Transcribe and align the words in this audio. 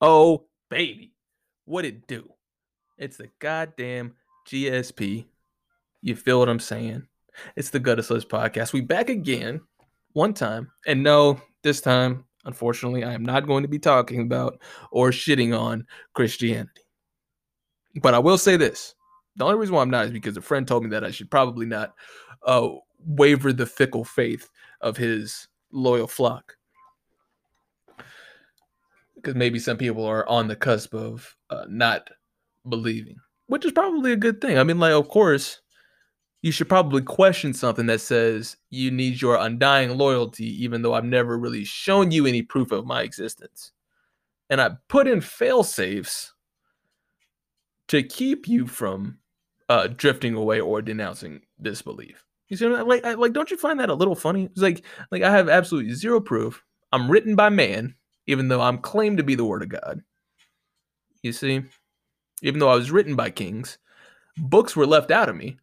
Oh, 0.00 0.44
baby. 0.70 1.12
What 1.64 1.84
it 1.84 2.06
do? 2.06 2.28
It's 2.98 3.16
the 3.16 3.30
goddamn 3.40 4.14
GSP. 4.48 5.26
You 6.02 6.16
feel 6.16 6.38
what 6.38 6.48
I'm 6.48 6.60
saying? 6.60 7.06
It's 7.56 7.70
the 7.70 7.80
Guttersless 7.80 8.26
podcast. 8.26 8.72
We 8.72 8.80
back 8.80 9.08
again 9.08 9.60
one 10.12 10.34
time. 10.34 10.70
And 10.86 11.02
no, 11.02 11.40
this 11.62 11.80
time, 11.80 12.24
unfortunately, 12.44 13.04
I 13.04 13.12
am 13.12 13.24
not 13.24 13.46
going 13.46 13.62
to 13.62 13.68
be 13.68 13.78
talking 13.78 14.20
about 14.20 14.60
or 14.90 15.10
shitting 15.10 15.58
on 15.58 15.86
Christianity. 16.14 16.82
But 18.00 18.14
I 18.14 18.18
will 18.18 18.38
say 18.38 18.56
this. 18.56 18.94
The 19.36 19.44
only 19.44 19.56
reason 19.56 19.74
why 19.74 19.82
I'm 19.82 19.90
not 19.90 20.06
is 20.06 20.10
because 20.10 20.36
a 20.36 20.42
friend 20.42 20.66
told 20.66 20.84
me 20.84 20.90
that 20.90 21.04
I 21.04 21.10
should 21.10 21.30
probably 21.30 21.66
not 21.66 21.94
uh, 22.44 22.68
waver 23.04 23.52
the 23.52 23.66
fickle 23.66 24.04
faith 24.04 24.48
of 24.80 24.96
his 24.96 25.48
loyal 25.72 26.06
flock 26.06 26.57
because 29.22 29.34
maybe 29.34 29.58
some 29.58 29.76
people 29.76 30.04
are 30.04 30.28
on 30.28 30.48
the 30.48 30.56
cusp 30.56 30.94
of 30.94 31.36
uh, 31.50 31.64
not 31.68 32.10
believing, 32.68 33.16
which 33.46 33.64
is 33.64 33.72
probably 33.72 34.12
a 34.12 34.16
good 34.16 34.40
thing. 34.40 34.58
I 34.58 34.64
mean, 34.64 34.78
like, 34.78 34.92
of 34.92 35.08
course, 35.08 35.60
you 36.42 36.52
should 36.52 36.68
probably 36.68 37.02
question 37.02 37.52
something 37.52 37.86
that 37.86 38.00
says 38.00 38.56
you 38.70 38.90
need 38.90 39.20
your 39.20 39.36
undying 39.36 39.98
loyalty, 39.98 40.46
even 40.62 40.82
though 40.82 40.94
I've 40.94 41.04
never 41.04 41.38
really 41.38 41.64
shown 41.64 42.10
you 42.10 42.26
any 42.26 42.42
proof 42.42 42.70
of 42.70 42.86
my 42.86 43.02
existence. 43.02 43.72
And 44.50 44.60
I 44.60 44.72
put 44.88 45.08
in 45.08 45.20
fail 45.20 45.62
safes 45.62 46.32
to 47.88 48.02
keep 48.02 48.46
you 48.46 48.66
from 48.66 49.18
uh, 49.68 49.88
drifting 49.88 50.34
away 50.34 50.60
or 50.60 50.80
denouncing 50.80 51.40
disbelief. 51.60 52.24
You 52.48 52.56
see, 52.56 52.66
I 52.66 52.80
like, 52.82 53.04
I, 53.04 53.14
like, 53.14 53.32
don't 53.32 53.50
you 53.50 53.56
find 53.56 53.80
that 53.80 53.90
a 53.90 53.94
little 53.94 54.14
funny? 54.14 54.44
It's 54.44 54.62
like, 54.62 54.84
like 55.10 55.22
I 55.22 55.30
have 55.30 55.48
absolutely 55.48 55.92
zero 55.94 56.20
proof. 56.20 56.62
I'm 56.92 57.10
written 57.10 57.36
by 57.36 57.50
man 57.50 57.94
even 58.28 58.46
though 58.46 58.60
I'm 58.60 58.78
claimed 58.78 59.16
to 59.16 59.24
be 59.24 59.34
the 59.34 59.44
Word 59.44 59.62
of 59.62 59.70
God. 59.70 60.02
You 61.22 61.32
see, 61.32 61.62
even 62.42 62.60
though 62.60 62.68
I 62.68 62.76
was 62.76 62.92
written 62.92 63.16
by 63.16 63.30
kings, 63.30 63.78
books 64.36 64.76
were 64.76 64.86
left 64.86 65.10
out 65.10 65.28
of 65.28 65.34
me. 65.34 65.56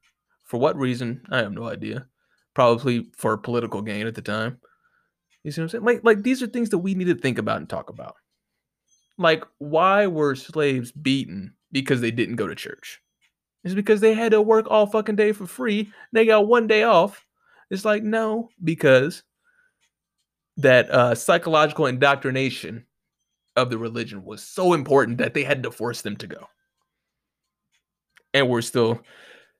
For 0.44 0.60
what 0.60 0.76
reason? 0.76 1.22
I 1.30 1.38
have 1.38 1.54
no 1.54 1.70
idea. 1.70 2.08
Probably 2.54 3.06
for 3.16 3.38
political 3.38 3.82
gain 3.82 4.08
at 4.08 4.16
the 4.16 4.22
time. 4.22 4.60
You 5.44 5.52
see 5.52 5.62
what 5.62 5.66
I'm 5.66 5.70
saying? 5.70 5.84
Like, 5.86 6.04
like 6.04 6.24
these 6.24 6.42
are 6.42 6.48
things 6.48 6.70
that 6.72 6.80
we 6.80 6.96
need 6.96 7.06
to 7.06 7.16
think 7.16 7.38
about 7.38 7.58
and 7.58 7.70
talk 7.70 7.90
about. 7.90 8.16
Like, 9.18 9.46
why 9.60 10.08
were 10.08 10.36
slaves 10.36 10.92
beaten 10.92 11.54
because 11.72 12.02
they 12.02 12.12
didn't 12.12 12.36
go 12.36 12.48
to 12.48 12.56
church? 12.56 13.00
It's 13.64 13.76
because 13.76 14.02
they 14.02 14.14
had 14.16 14.32
to 14.32 14.42
work 14.42 14.66
all 14.70 14.88
fucking 14.88 15.16
day 15.16 15.32
for 15.32 15.46
free. 15.46 15.92
They 16.14 16.26
got 16.26 16.48
one 16.48 16.66
day 16.68 16.84
off. 16.84 17.26
It's 17.70 17.86
like, 17.86 18.04
no, 18.04 18.50
because 18.64 19.24
that 20.58 20.90
uh, 20.90 21.16
psychological 21.16 21.86
indoctrination 21.86 22.86
of 23.56 23.70
the 23.70 23.78
religion 23.78 24.24
was 24.24 24.44
so 24.44 24.74
important 24.74 25.18
that 25.18 25.34
they 25.34 25.44
had 25.44 25.64
to 25.64 25.72
force 25.72 26.02
them 26.02 26.16
to 26.18 26.28
go. 26.28 26.48
And 28.34 28.50
we're 28.50 28.62
still 28.62 29.02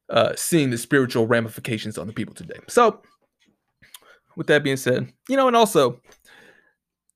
uh, 0.10 0.34
seeing 0.36 0.70
the 0.70 0.78
spiritual 0.78 1.28
ramifications 1.28 1.98
on 1.98 2.08
the 2.08 2.14
people 2.14 2.34
today. 2.34 2.60
So, 2.68 3.02
with 4.36 4.48
that 4.48 4.64
being 4.64 4.78
said, 4.78 5.12
you 5.30 5.38
know, 5.38 5.48
and 5.48 5.56
also 5.56 6.02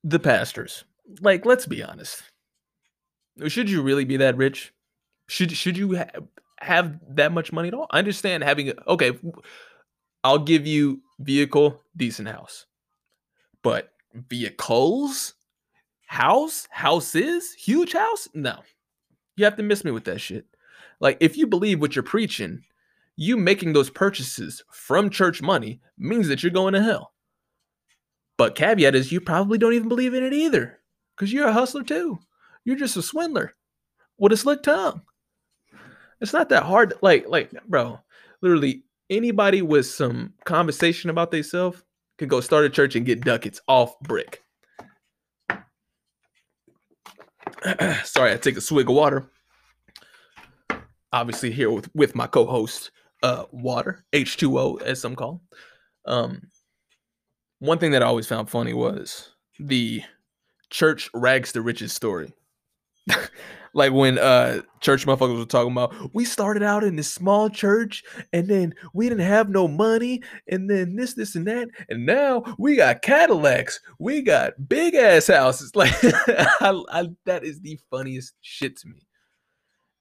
the 0.04 0.20
pastors. 0.20 0.86
Like, 1.22 1.46
let's 1.46 1.66
be 1.66 1.84
honest. 1.84 2.24
Should 3.48 3.70
you 3.70 3.82
really 3.82 4.06
be 4.06 4.18
that 4.18 4.38
rich? 4.38 4.74
Should 5.28 5.52
should 5.52 5.78
you 5.78 5.98
ha- 5.98 6.22
have 6.60 7.00
that 7.16 7.32
much 7.32 7.52
money 7.52 7.68
at 7.68 7.74
all? 7.74 7.88
I 7.92 8.00
understand 8.00 8.44
having 8.44 8.74
okay. 8.88 9.18
I'll 10.24 10.40
give 10.40 10.68
you 10.68 11.02
vehicle, 11.20 11.82
decent 11.96 12.28
house. 12.28 12.66
But 13.64 13.92
vehicles, 14.14 15.34
house, 16.06 16.68
houses, 16.72 17.54
huge 17.54 17.94
house, 17.94 18.28
no. 18.34 18.60
You 19.36 19.46
have 19.46 19.58
to 19.58 19.64
miss 19.64 19.84
me 19.84 19.92
with 19.92 20.06
that 20.06 20.22
shit. 20.22 20.46
Like, 21.00 21.18
if 21.20 21.38
you 21.38 21.48
believe 21.48 21.80
what 21.80 21.96
you're 21.96 22.04
preaching, 22.04 22.64
you 23.16 23.38
making 23.38 23.74
those 23.74 23.90
purchases 23.90 24.64
from 24.72 25.10
church 25.10 25.42
money 25.42 25.82
means 25.98 26.28
that 26.28 26.42
you're 26.42 26.52
going 26.52 26.74
to 26.74 26.82
hell. 26.82 27.14
But 28.38 28.56
caveat 28.56 28.96
is 28.96 29.12
you 29.12 29.20
probably 29.20 29.58
don't 29.58 29.74
even 29.74 29.90
believe 29.90 30.14
in 30.14 30.24
it 30.24 30.34
either. 30.34 30.80
Because 31.16 31.34
you're 31.34 31.48
a 31.48 31.54
hustler 31.54 31.84
too. 31.84 32.20
You're 32.64 32.78
just 32.78 32.96
a 32.96 33.02
swindler 33.02 33.54
with 34.18 34.32
a 34.32 34.38
slick 34.38 34.64
tongue. 34.64 35.02
It's 36.22 36.34
not 36.34 36.50
that 36.50 36.64
hard. 36.64 36.94
Like, 37.02 37.28
like, 37.28 37.52
bro, 37.68 38.00
literally 38.42 38.84
anybody 39.10 39.62
with 39.62 39.86
some 39.86 40.34
conversation 40.46 41.10
about 41.10 41.32
themselves 41.32 41.84
could 42.20 42.30
go 42.30 42.42
start 42.42 42.66
a 42.66 42.70
church 42.70 42.96
and 42.96 43.06
get 43.06 43.22
ducats 43.22 43.62
off 43.68 43.98
brick. 44.02 44.44
Sorry, 48.04 48.34
I 48.34 48.38
take 48.38 48.58
a 48.58 48.62
swig 48.62 48.90
of 48.90 48.96
water. 48.96 49.32
Obviously, 51.12 51.50
here 51.52 51.72
with, 51.72 51.90
with 51.96 52.14
my 52.16 52.28
co-host, 52.28 52.92
uh, 53.24 53.46
water, 53.52 54.06
H2O, 54.14 54.82
as 54.82 55.02
some 55.02 55.16
call. 55.16 55.42
Um, 56.06 56.50
one 57.60 57.80
thing 57.80 57.92
that 57.92 58.04
I 58.04 58.06
always 58.06 58.28
found 58.28 58.50
funny 58.50 58.74
was 58.74 59.32
the 59.58 60.04
church 60.70 61.10
rags 61.14 61.54
to 61.54 61.62
riches 61.62 61.94
story. 61.94 62.34
like 63.74 63.92
when 63.92 64.18
uh 64.18 64.62
church 64.80 65.06
motherfuckers 65.06 65.38
were 65.38 65.46
talking 65.46 65.72
about 65.72 65.94
we 66.14 66.26
started 66.26 66.64
out 66.64 66.84
in 66.84 66.96
this 66.96 67.12
small 67.12 67.50
church 67.50 68.04
and 68.34 68.48
then 68.48 68.74
we 68.94 69.10
didn't 69.10 69.26
have 69.26 69.50
no 69.50 69.68
money 69.68 70.22
and 70.48 70.70
then 70.70 70.96
this 70.96 71.14
this 71.14 71.36
and 71.36 71.48
that 71.48 71.70
and 71.90 72.06
now 72.06 72.44
we 72.58 72.76
got 72.76 73.02
cadillacs. 73.02 73.80
We 74.00 74.22
got 74.22 74.68
big 74.68 74.96
ass 74.96 75.28
houses. 75.28 75.72
Like 75.80 75.94
I, 76.04 76.82
I, 76.92 77.08
that 77.26 77.46
is 77.46 77.62
the 77.62 77.80
funniest 77.90 78.34
shit 78.42 78.78
to 78.78 78.88
me. 78.88 79.08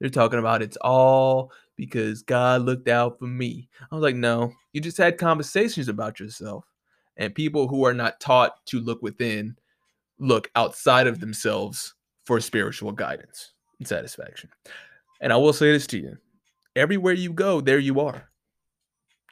They're 0.01 0.11
talking 0.11 0.39
about 0.39 0.63
it's 0.63 0.79
all 0.79 1.53
because 1.77 2.23
god 2.23 2.63
looked 2.63 2.89
out 2.89 3.19
for 3.19 3.27
me. 3.27 3.69
I 3.91 3.95
was 3.95 4.03
like 4.03 4.17
no 4.17 4.53
you 4.73 4.81
just 4.81 4.99
had 4.99 5.19
conversations 5.19 5.89
about 5.89 6.21
yourself 6.21 6.65
and 7.17 7.35
people 7.35 7.69
who 7.69 7.85
are 7.85 7.95
not 7.95 8.21
taught 8.21 8.65
to 8.67 8.81
look 8.81 9.03
within 9.03 9.57
look 10.19 10.51
outside 10.57 11.07
of 11.07 11.21
themselves 11.21 11.95
for 12.25 12.41
spiritual 12.41 12.93
guidance 12.93 13.53
and 13.79 13.89
satisfaction. 13.89 14.51
And 15.21 15.33
I 15.33 15.37
will 15.37 15.53
say 15.53 15.73
this 15.73 15.87
to 15.89 15.99
you 15.99 16.17
everywhere 16.77 17.15
you 17.15 17.33
go, 17.33 17.61
there 17.61 17.79
you 17.79 18.01
are. 18.01 18.31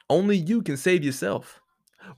Only 0.09 0.37
you 0.37 0.61
can 0.61 0.77
save 0.77 1.03
yourself. 1.03 1.59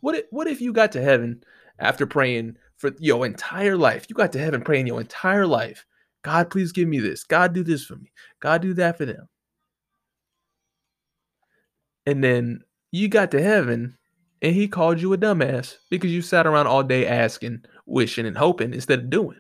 What 0.02 0.16
if, 0.16 0.26
what 0.32 0.48
if 0.48 0.62
you 0.62 0.74
got 0.74 0.92
to 0.94 1.02
heaven 1.02 1.44
after 1.80 2.06
praying 2.06 2.58
for 2.78 2.92
your 3.00 3.26
entire 3.26 3.78
life? 3.78 4.06
You 4.10 4.16
got 4.16 4.32
to 4.34 4.40
heaven 4.40 4.62
praying 4.62 4.88
your 4.88 5.02
entire 5.02 5.48
life. 5.48 5.86
God, 6.24 6.50
please 6.50 6.72
give 6.72 6.88
me 6.88 7.00
this. 7.00 7.24
God, 7.24 7.54
do 7.54 7.64
this 7.64 7.86
for 7.86 7.96
me. 7.96 8.12
God, 8.40 8.62
do 8.62 8.74
that 8.76 8.98
for 8.98 9.06
them. 9.06 9.28
And 12.06 12.24
then 12.24 12.62
you 12.92 13.08
got 13.08 13.32
to 13.32 13.42
heaven 13.42 13.98
and 14.42 14.56
he 14.56 14.68
called 14.68 15.02
you 15.02 15.14
a 15.14 15.18
dumbass 15.18 15.78
because 15.90 16.12
you 16.12 16.22
sat 16.22 16.48
around 16.48 16.68
all 16.68 16.84
day 16.84 17.06
asking, 17.08 17.64
wishing, 17.86 18.26
and 18.26 18.38
hoping 18.38 18.74
instead 18.74 19.00
of 19.00 19.10
doing. 19.10 19.40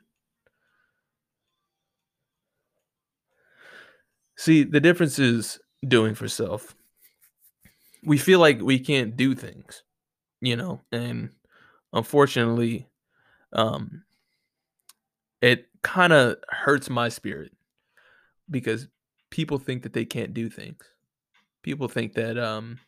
See, 4.39 4.63
the 4.63 4.79
difference 4.79 5.19
is 5.19 5.59
doing 5.85 6.16
for 6.16 6.29
self. 6.29 6.73
We 8.05 8.17
feel 8.17 8.39
like 8.39 8.61
we 8.61 8.79
can't 8.79 9.17
do 9.17 9.35
things, 9.35 9.83
you 10.39 10.55
know, 10.55 10.79
and 10.94 11.31
unfortunately, 11.91 12.88
um, 13.51 14.03
it 15.41 15.67
kind 15.81 16.13
of 16.13 16.38
hurts 16.47 16.89
my 16.89 17.09
spirit 17.09 17.51
because 18.50 18.88
people 19.29 19.59
think 19.59 19.83
that 19.83 19.91
they 19.91 20.05
can't 20.05 20.33
do 20.33 20.50
things. 20.50 20.85
People 21.61 21.89
think 21.89 22.13
that 22.13 22.38
um, 22.38 22.79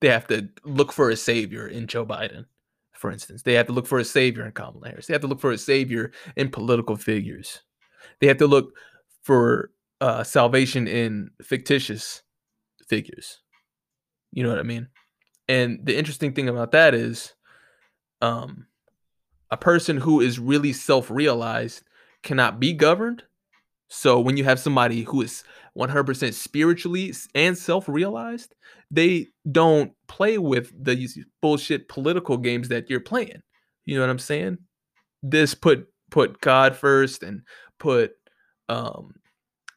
they 0.00 0.08
have 0.08 0.28
to 0.28 0.48
look 0.62 0.92
for 0.92 1.10
a 1.10 1.16
savior 1.16 1.66
in 1.66 1.88
Joe 1.88 2.06
Biden, 2.06 2.44
for 2.92 3.10
instance. 3.10 3.42
They 3.42 3.54
have 3.54 3.66
to 3.66 3.72
look 3.72 3.88
for 3.88 3.98
a 3.98 4.04
savior 4.04 4.46
in 4.46 4.52
Kamala 4.52 4.90
Harris. 4.90 5.08
They 5.08 5.14
have 5.14 5.22
to 5.22 5.26
look 5.26 5.40
for 5.40 5.50
a 5.50 5.58
savior 5.58 6.12
in 6.36 6.48
political 6.48 6.94
figures. 6.94 7.62
They 8.20 8.28
have 8.28 8.38
to 8.38 8.46
look 8.46 8.72
for 9.24 9.72
uh, 10.00 10.22
salvation 10.22 10.86
in 10.86 11.30
fictitious 11.42 12.22
figures. 12.88 13.40
You 14.32 14.42
know 14.42 14.50
what 14.50 14.58
I 14.58 14.64
mean? 14.64 14.88
And 15.48 15.80
the 15.84 15.96
interesting 15.96 16.32
thing 16.32 16.48
about 16.48 16.72
that 16.72 16.94
is 16.94 17.34
um, 18.20 18.66
a 19.50 19.56
person 19.56 19.96
who 19.96 20.20
is 20.20 20.38
really 20.38 20.72
self 20.72 21.10
realized 21.10 21.82
cannot 22.22 22.60
be 22.60 22.72
governed. 22.72 23.22
So 23.88 24.18
when 24.18 24.36
you 24.36 24.44
have 24.44 24.58
somebody 24.58 25.02
who 25.02 25.22
is 25.22 25.44
100% 25.78 26.34
spiritually 26.34 27.14
and 27.34 27.56
self 27.56 27.88
realized, 27.88 28.54
they 28.90 29.28
don't 29.50 29.92
play 30.08 30.38
with 30.38 30.72
these 30.82 31.18
bullshit 31.40 31.88
political 31.88 32.36
games 32.36 32.68
that 32.68 32.90
you're 32.90 33.00
playing. 33.00 33.42
You 33.84 33.94
know 33.94 34.00
what 34.00 34.10
I'm 34.10 34.18
saying? 34.18 34.58
This 35.22 35.54
put 35.54 35.86
put 36.10 36.40
God 36.40 36.76
first 36.76 37.22
and 37.22 37.42
put 37.78 38.12
um 38.68 39.14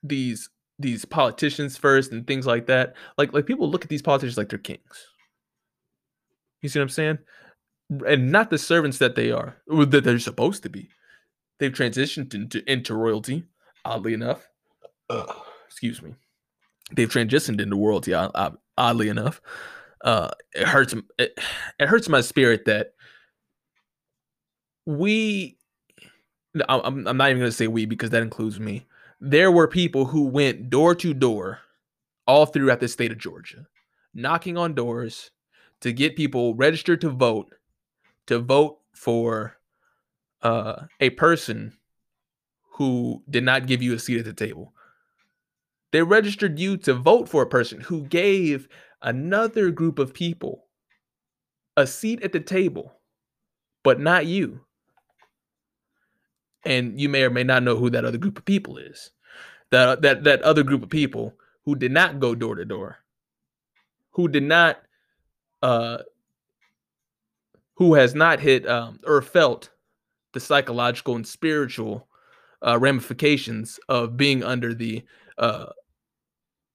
these 0.03 0.49
these 0.77 1.03
politicians 1.03 1.77
first 1.77 2.11
and 2.11 2.25
things 2.25 2.45
like 2.45 2.67
that. 2.67 2.95
Like 3.17 3.33
like 3.33 3.45
people 3.45 3.69
look 3.69 3.83
at 3.83 3.89
these 3.89 4.01
politicians 4.01 4.37
like 4.37 4.49
they're 4.49 4.59
kings. 4.59 5.07
You 6.61 6.69
see 6.69 6.79
what 6.79 6.83
I'm 6.83 6.89
saying? 6.89 7.19
And 8.07 8.31
not 8.31 8.49
the 8.49 8.57
servants 8.57 8.99
that 8.99 9.15
they 9.15 9.31
are, 9.31 9.55
that 9.67 10.03
they're 10.03 10.19
supposed 10.19 10.63
to 10.63 10.69
be. 10.69 10.89
They've 11.59 11.71
transitioned 11.71 12.33
into, 12.33 12.71
into 12.71 12.93
royalty, 12.93 13.43
oddly 13.83 14.13
enough. 14.13 14.47
Uh, 15.09 15.25
excuse 15.67 16.01
me. 16.01 16.15
They've 16.91 17.09
transitioned 17.09 17.59
into 17.61 17.75
royalty, 17.75 18.13
oddly 18.77 19.09
enough. 19.09 19.41
Uh, 20.03 20.29
it 20.53 20.67
hurts. 20.67 20.93
It, 21.17 21.37
it 21.79 21.87
hurts 21.87 22.07
my 22.09 22.21
spirit 22.21 22.65
that 22.65 22.93
we. 24.85 25.57
I'm, 26.67 27.05
I'm 27.07 27.17
not 27.17 27.29
even 27.29 27.39
going 27.39 27.51
to 27.51 27.55
say 27.55 27.67
we 27.67 27.85
because 27.85 28.09
that 28.11 28.23
includes 28.23 28.59
me. 28.59 28.85
There 29.19 29.51
were 29.51 29.67
people 29.67 30.05
who 30.05 30.27
went 30.27 30.69
door 30.69 30.95
to 30.95 31.13
door, 31.13 31.59
all 32.25 32.45
throughout 32.45 32.79
the 32.79 32.87
state 32.87 33.11
of 33.11 33.17
Georgia, 33.17 33.67
knocking 34.13 34.57
on 34.57 34.75
doors 34.75 35.31
to 35.81 35.91
get 35.91 36.15
people 36.15 36.55
registered 36.55 37.01
to 37.01 37.09
vote, 37.09 37.53
to 38.27 38.39
vote 38.39 38.79
for 38.93 39.57
uh, 40.41 40.83
a 40.99 41.09
person 41.11 41.73
who 42.73 43.23
did 43.29 43.43
not 43.43 43.67
give 43.67 43.81
you 43.81 43.93
a 43.93 43.99
seat 43.99 44.19
at 44.19 44.25
the 44.25 44.33
table. 44.33 44.73
They 45.91 46.03
registered 46.03 46.59
you 46.59 46.77
to 46.77 46.93
vote 46.93 47.27
for 47.27 47.41
a 47.41 47.49
person 47.49 47.81
who 47.81 48.03
gave 48.03 48.67
another 49.01 49.71
group 49.71 49.99
of 49.99 50.13
people 50.13 50.67
a 51.75 51.87
seat 51.87 52.21
at 52.23 52.31
the 52.31 52.39
table, 52.39 53.01
but 53.83 53.99
not 53.99 54.27
you. 54.27 54.61
And 56.65 56.99
you 56.99 57.09
may 57.09 57.23
or 57.23 57.29
may 57.29 57.43
not 57.43 57.63
know 57.63 57.77
who 57.77 57.89
that 57.89 58.05
other 58.05 58.17
group 58.17 58.37
of 58.37 58.45
people 58.45 58.77
is. 58.77 59.11
That 59.71 60.01
that 60.01 60.23
that 60.23 60.41
other 60.41 60.63
group 60.63 60.83
of 60.83 60.89
people 60.89 61.33
who 61.65 61.75
did 61.75 61.91
not 61.91 62.19
go 62.19 62.35
door 62.35 62.55
to 62.55 62.65
door, 62.65 62.97
who 64.11 64.27
did 64.27 64.43
not 64.43 64.81
uh 65.61 65.99
who 67.75 67.93
has 67.93 68.13
not 68.13 68.41
hit 68.41 68.67
um, 68.67 68.99
or 69.05 69.21
felt 69.21 69.69
the 70.33 70.39
psychological 70.39 71.15
and 71.15 71.25
spiritual 71.25 72.07
uh, 72.65 72.77
ramifications 72.77 73.79
of 73.87 74.17
being 74.17 74.43
under 74.43 74.73
the 74.73 75.03
uh, 75.37 75.67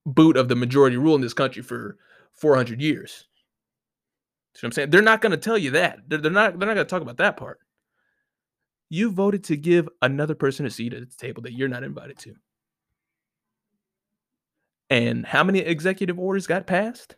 boot 0.07 0.37
of 0.37 0.49
the 0.49 0.57
majority 0.57 0.97
rule 0.97 1.15
in 1.15 1.21
this 1.21 1.35
country 1.35 1.63
for 1.63 1.99
400 2.33 2.81
years. 2.81 3.27
See 4.55 4.61
what 4.61 4.69
I'm 4.69 4.73
saying? 4.73 4.91
They're 4.91 5.03
not 5.03 5.21
going 5.21 5.33
to 5.33 5.37
tell 5.37 5.59
you 5.59 5.73
that. 5.73 5.99
They're, 6.09 6.19
they're 6.19 6.31
not. 6.31 6.59
They're 6.59 6.69
not 6.69 6.75
going 6.75 6.87
to 6.87 6.91
talk 6.91 7.03
about 7.03 7.17
that 7.19 7.37
part. 7.37 7.61
You 8.91 9.11
voted 9.11 9.45
to 9.45 9.57
give 9.57 9.89
another 10.03 10.35
person 10.35 10.67
a 10.67 10.71
seat 10.71 10.95
at 10.95 11.11
the 11.11 11.17
table 11.17 11.43
that 11.43 11.53
you're 11.53 11.69
not 11.69 11.85
invited 11.85 12.19
to. 12.19 12.35
And 14.91 15.27
how 15.27 15.43
many 15.43 15.61
executive 15.61 16.19
orders 16.19 16.47
got 16.47 16.67
passed 16.67 17.17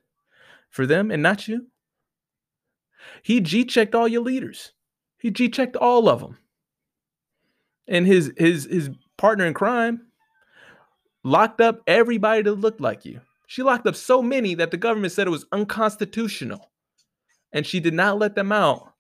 for 0.71 0.87
them 0.87 1.11
and 1.11 1.23
not 1.23 1.49
you? 1.49 1.67
He 3.23 3.41
G 3.41 3.65
checked 3.65 3.95
all 3.95 4.09
your 4.09 4.23
leaders. 4.23 4.73
He 5.19 5.31
G 5.31 5.49
checked 5.49 5.77
all 5.77 6.09
of 6.09 6.21
them. 6.21 6.39
And 7.89 8.07
his 8.07 8.33
his 8.37 8.65
his 8.65 8.91
partner 9.17 9.45
in 9.45 9.55
crime 9.55 10.07
locked 11.25 11.61
up 11.61 11.83
everybody 11.87 12.43
that 12.43 12.55
looked 12.55 12.81
like 12.81 13.05
you. 13.05 13.21
She 13.49 13.63
locked 13.63 13.87
up 13.87 13.97
so 13.97 14.23
many 14.23 14.55
that 14.55 14.71
the 14.71 14.77
government 14.77 15.13
said 15.13 15.27
it 15.27 15.31
was 15.31 15.47
unconstitutional. 15.53 16.71
And 17.53 17.67
she 17.67 17.81
did 17.81 17.95
not 17.95 18.19
let 18.19 18.35
them 18.35 18.53
out 18.53 18.93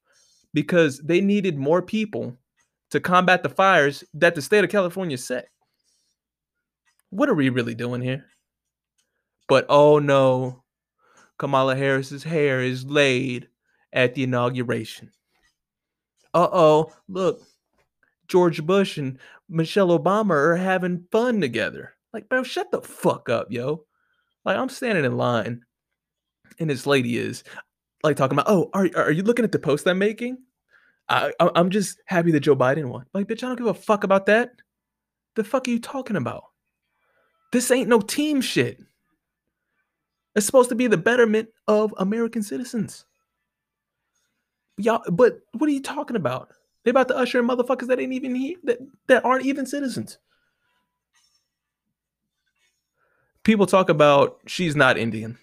because 0.54 0.98
they 1.00 1.20
needed 1.20 1.58
more 1.58 1.82
people 1.82 2.36
to 2.90 3.00
combat 3.00 3.42
the 3.42 3.48
fires 3.48 4.04
that 4.14 4.34
the 4.34 4.42
state 4.42 4.64
of 4.64 4.70
California 4.70 5.18
set. 5.18 5.48
What 7.10 7.28
are 7.28 7.34
we 7.34 7.48
really 7.48 7.74
doing 7.74 8.00
here? 8.00 8.24
But 9.48 9.66
oh 9.68 9.98
no, 9.98 10.64
Kamala 11.38 11.76
Harris's 11.76 12.24
hair 12.24 12.60
is 12.60 12.84
laid 12.84 13.48
at 13.92 14.14
the 14.14 14.24
inauguration. 14.24 15.10
Uh 16.34 16.48
oh, 16.52 16.92
look, 17.08 17.42
George 18.28 18.64
Bush 18.64 18.98
and 18.98 19.18
Michelle 19.48 19.96
Obama 19.96 20.30
are 20.30 20.56
having 20.56 21.06
fun 21.10 21.40
together. 21.40 21.94
Like, 22.12 22.28
bro, 22.28 22.42
shut 22.42 22.70
the 22.70 22.82
fuck 22.82 23.28
up, 23.28 23.48
yo. 23.50 23.84
Like, 24.44 24.56
I'm 24.56 24.68
standing 24.68 25.04
in 25.04 25.16
line, 25.16 25.62
and 26.58 26.70
this 26.70 26.86
lady 26.86 27.18
is 27.18 27.44
like 28.02 28.16
talking 28.16 28.38
about, 28.38 28.50
oh, 28.50 28.70
are, 28.72 28.88
are 28.96 29.10
you 29.10 29.22
looking 29.22 29.44
at 29.44 29.52
the 29.52 29.58
post 29.58 29.86
I'm 29.86 29.98
making? 29.98 30.38
I, 31.08 31.32
I'm 31.38 31.70
just 31.70 32.00
happy 32.06 32.32
that 32.32 32.40
Joe 32.40 32.56
Biden 32.56 32.86
won. 32.86 33.06
Like, 33.14 33.28
bitch, 33.28 33.44
I 33.44 33.48
don't 33.48 33.56
give 33.56 33.66
a 33.66 33.74
fuck 33.74 34.04
about 34.04 34.26
that. 34.26 34.50
The 35.36 35.44
fuck 35.44 35.68
are 35.68 35.70
you 35.70 35.78
talking 35.78 36.16
about? 36.16 36.44
This 37.52 37.70
ain't 37.70 37.88
no 37.88 38.00
team 38.00 38.40
shit. 38.40 38.80
It's 40.34 40.46
supposed 40.46 40.68
to 40.70 40.74
be 40.74 40.86
the 40.86 40.96
betterment 40.96 41.48
of 41.68 41.94
American 41.98 42.42
citizens. 42.42 43.06
Y'all, 44.78 45.02
but 45.10 45.40
what 45.52 45.68
are 45.68 45.72
you 45.72 45.82
talking 45.82 46.16
about? 46.16 46.50
They 46.84 46.90
about 46.90 47.08
to 47.08 47.16
usher 47.16 47.38
in 47.38 47.46
motherfuckers 47.46 47.88
that 47.88 47.98
ain't 47.98 48.12
even 48.12 48.34
here, 48.34 48.56
that, 48.64 48.78
that 49.06 49.24
aren't 49.24 49.46
even 49.46 49.64
citizens. 49.64 50.18
People 53.44 53.66
talk 53.66 53.88
about 53.88 54.40
she's 54.46 54.76
not 54.76 54.98
Indian. 54.98 55.38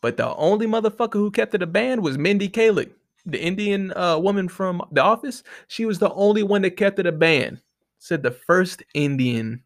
But 0.00 0.16
the 0.16 0.34
only 0.36 0.66
motherfucker 0.66 1.14
who 1.14 1.30
kept 1.30 1.54
it 1.54 1.62
a 1.62 1.66
band 1.66 2.02
was 2.02 2.18
Mindy 2.18 2.48
Kaling, 2.48 2.90
the 3.24 3.40
Indian 3.40 3.92
uh, 3.96 4.18
woman 4.18 4.48
from 4.48 4.82
The 4.92 5.02
Office. 5.02 5.42
She 5.68 5.84
was 5.84 5.98
the 5.98 6.12
only 6.12 6.42
one 6.42 6.62
that 6.62 6.76
kept 6.76 6.98
it 6.98 7.06
a 7.06 7.12
ban. 7.12 7.60
Said 7.98 8.22
the 8.22 8.32
first 8.32 8.82
Indian 8.94 9.62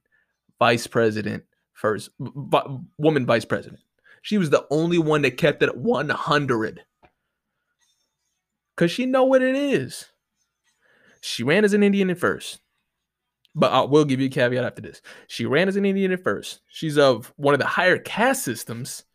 vice 0.59 0.87
president, 0.87 1.45
first 1.73 2.11
woman 2.19 3.25
vice 3.25 3.47
president. 3.47 3.81
She 4.21 4.37
was 4.37 4.51
the 4.51 4.67
only 4.71 4.99
one 4.99 5.23
that 5.23 5.39
kept 5.39 5.63
it 5.63 5.77
100. 5.77 6.85
Cause 8.77 8.91
she 8.91 9.07
know 9.07 9.25
what 9.25 9.41
it 9.41 9.57
is. 9.57 10.07
She 11.23 11.43
ran 11.43 11.65
as 11.65 11.73
an 11.73 11.83
Indian 11.83 12.11
at 12.11 12.19
first. 12.19 12.61
But 13.55 13.73
I 13.73 13.81
will 13.81 14.05
give 14.05 14.21
you 14.21 14.27
a 14.27 14.31
caveat 14.31 14.65
after 14.65 14.83
this. 14.83 15.01
She 15.29 15.47
ran 15.47 15.67
as 15.67 15.77
an 15.77 15.87
Indian 15.87 16.13
at 16.13 16.23
first. 16.23 16.61
She's 16.69 16.99
of 16.99 17.33
one 17.37 17.55
of 17.55 17.61
the 17.61 17.67
higher 17.67 17.97
caste 17.97 18.45
systems, 18.45 19.06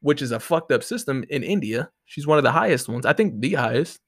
which 0.00 0.22
is 0.22 0.32
a 0.32 0.40
fucked 0.40 0.72
up 0.72 0.82
system 0.82 1.24
in 1.28 1.42
India. 1.42 1.90
She's 2.06 2.26
one 2.26 2.38
of 2.38 2.44
the 2.44 2.52
highest 2.52 2.88
ones. 2.88 3.06
I 3.06 3.12
think 3.12 3.40
the 3.40 3.54
highest, 3.54 4.00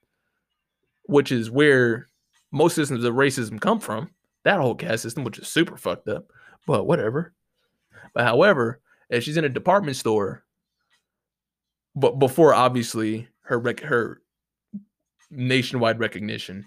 which 1.04 1.32
is 1.32 1.50
where 1.50 2.08
most 2.50 2.74
systems 2.74 3.04
of 3.04 3.14
racism 3.14 3.60
come 3.60 3.80
from. 3.80 4.10
That 4.44 4.60
whole 4.60 4.74
caste 4.74 5.02
system, 5.02 5.24
which 5.24 5.38
is 5.38 5.48
super 5.48 5.76
fucked 5.76 6.08
up. 6.08 6.26
But 6.66 6.86
whatever. 6.86 7.32
But 8.14 8.24
however, 8.24 8.80
if 9.08 9.22
she's 9.22 9.36
in 9.36 9.44
a 9.44 9.48
department 9.48 9.96
store, 9.96 10.44
but 11.94 12.18
before 12.18 12.54
obviously 12.54 13.28
her 13.42 13.58
rec- 13.58 13.80
her 13.80 14.20
nationwide 15.30 15.98
recognition, 15.98 16.64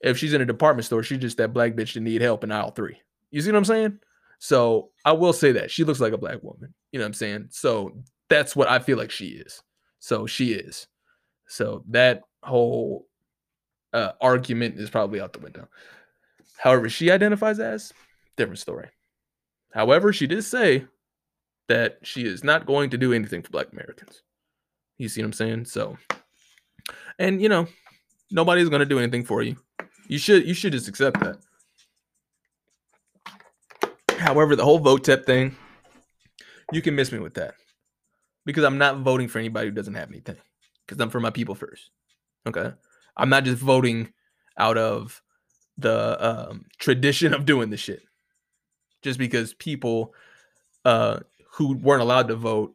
if 0.00 0.18
she's 0.18 0.32
in 0.32 0.42
a 0.42 0.46
department 0.46 0.86
store, 0.86 1.02
she's 1.02 1.18
just 1.18 1.36
that 1.38 1.52
black 1.52 1.72
bitch 1.72 1.94
that 1.94 2.00
need 2.00 2.22
help 2.22 2.44
in 2.44 2.52
aisle 2.52 2.70
three. 2.70 2.98
You 3.30 3.40
see 3.40 3.50
what 3.50 3.58
I'm 3.58 3.64
saying? 3.64 3.98
So 4.38 4.90
I 5.04 5.12
will 5.12 5.32
say 5.32 5.52
that 5.52 5.70
she 5.70 5.84
looks 5.84 6.00
like 6.00 6.12
a 6.12 6.18
black 6.18 6.42
woman. 6.42 6.74
You 6.92 6.98
know 6.98 7.04
what 7.04 7.08
I'm 7.08 7.14
saying? 7.14 7.48
So 7.50 8.02
that's 8.28 8.56
what 8.56 8.68
I 8.68 8.78
feel 8.78 8.98
like 8.98 9.10
she 9.10 9.28
is. 9.28 9.62
So 9.98 10.26
she 10.26 10.52
is. 10.52 10.86
So 11.48 11.84
that 11.88 12.22
whole 12.42 13.06
uh, 13.92 14.12
argument 14.20 14.78
is 14.78 14.90
probably 14.90 15.20
out 15.20 15.32
the 15.32 15.40
window. 15.40 15.68
However, 16.58 16.88
she 16.88 17.10
identifies 17.10 17.58
as 17.60 17.92
different 18.36 18.58
story. 18.58 18.88
However, 19.72 20.12
she 20.12 20.26
did 20.26 20.42
say 20.42 20.86
that 21.68 21.98
she 22.02 22.24
is 22.24 22.44
not 22.44 22.66
going 22.66 22.90
to 22.90 22.98
do 22.98 23.12
anything 23.12 23.42
for 23.42 23.50
black 23.50 23.72
Americans. 23.72 24.22
You 24.98 25.08
see 25.08 25.20
what 25.20 25.26
I'm 25.26 25.32
saying? 25.32 25.64
So, 25.66 25.98
and 27.18 27.42
you 27.42 27.48
know, 27.48 27.66
nobody's 28.30 28.68
going 28.68 28.80
to 28.80 28.86
do 28.86 28.98
anything 28.98 29.24
for 29.24 29.42
you. 29.42 29.56
You 30.08 30.18
should 30.18 30.46
you 30.46 30.54
should 30.54 30.72
just 30.72 30.88
accept 30.88 31.20
that. 31.20 31.36
However, 34.18 34.56
the 34.56 34.64
whole 34.64 34.78
vote 34.78 35.04
tip 35.04 35.26
thing, 35.26 35.54
you 36.72 36.80
can 36.80 36.94
miss 36.94 37.12
me 37.12 37.18
with 37.18 37.34
that. 37.34 37.54
Because 38.46 38.64
I'm 38.64 38.78
not 38.78 39.00
voting 39.00 39.28
for 39.28 39.38
anybody 39.38 39.68
who 39.68 39.74
doesn't 39.74 39.94
have 39.94 40.08
anything. 40.08 40.36
Because 40.86 40.98
I'm 41.00 41.10
for 41.10 41.20
my 41.20 41.30
people 41.30 41.54
first. 41.54 41.90
Okay. 42.46 42.72
I'm 43.16 43.28
not 43.28 43.44
just 43.44 43.60
voting 43.60 44.12
out 44.56 44.78
of 44.78 45.20
the 45.76 46.16
um, 46.24 46.64
tradition 46.78 47.34
of 47.34 47.44
doing 47.44 47.68
the 47.68 47.76
shit. 47.76 48.02
Just 49.02 49.18
because 49.18 49.52
people 49.52 50.14
uh, 50.84 51.20
who 51.52 51.76
weren't 51.76 52.02
allowed 52.02 52.28
to 52.28 52.36
vote, 52.36 52.74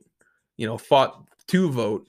you 0.58 0.68
know, 0.68 0.78
fought 0.78 1.26
to 1.48 1.72
vote 1.72 2.08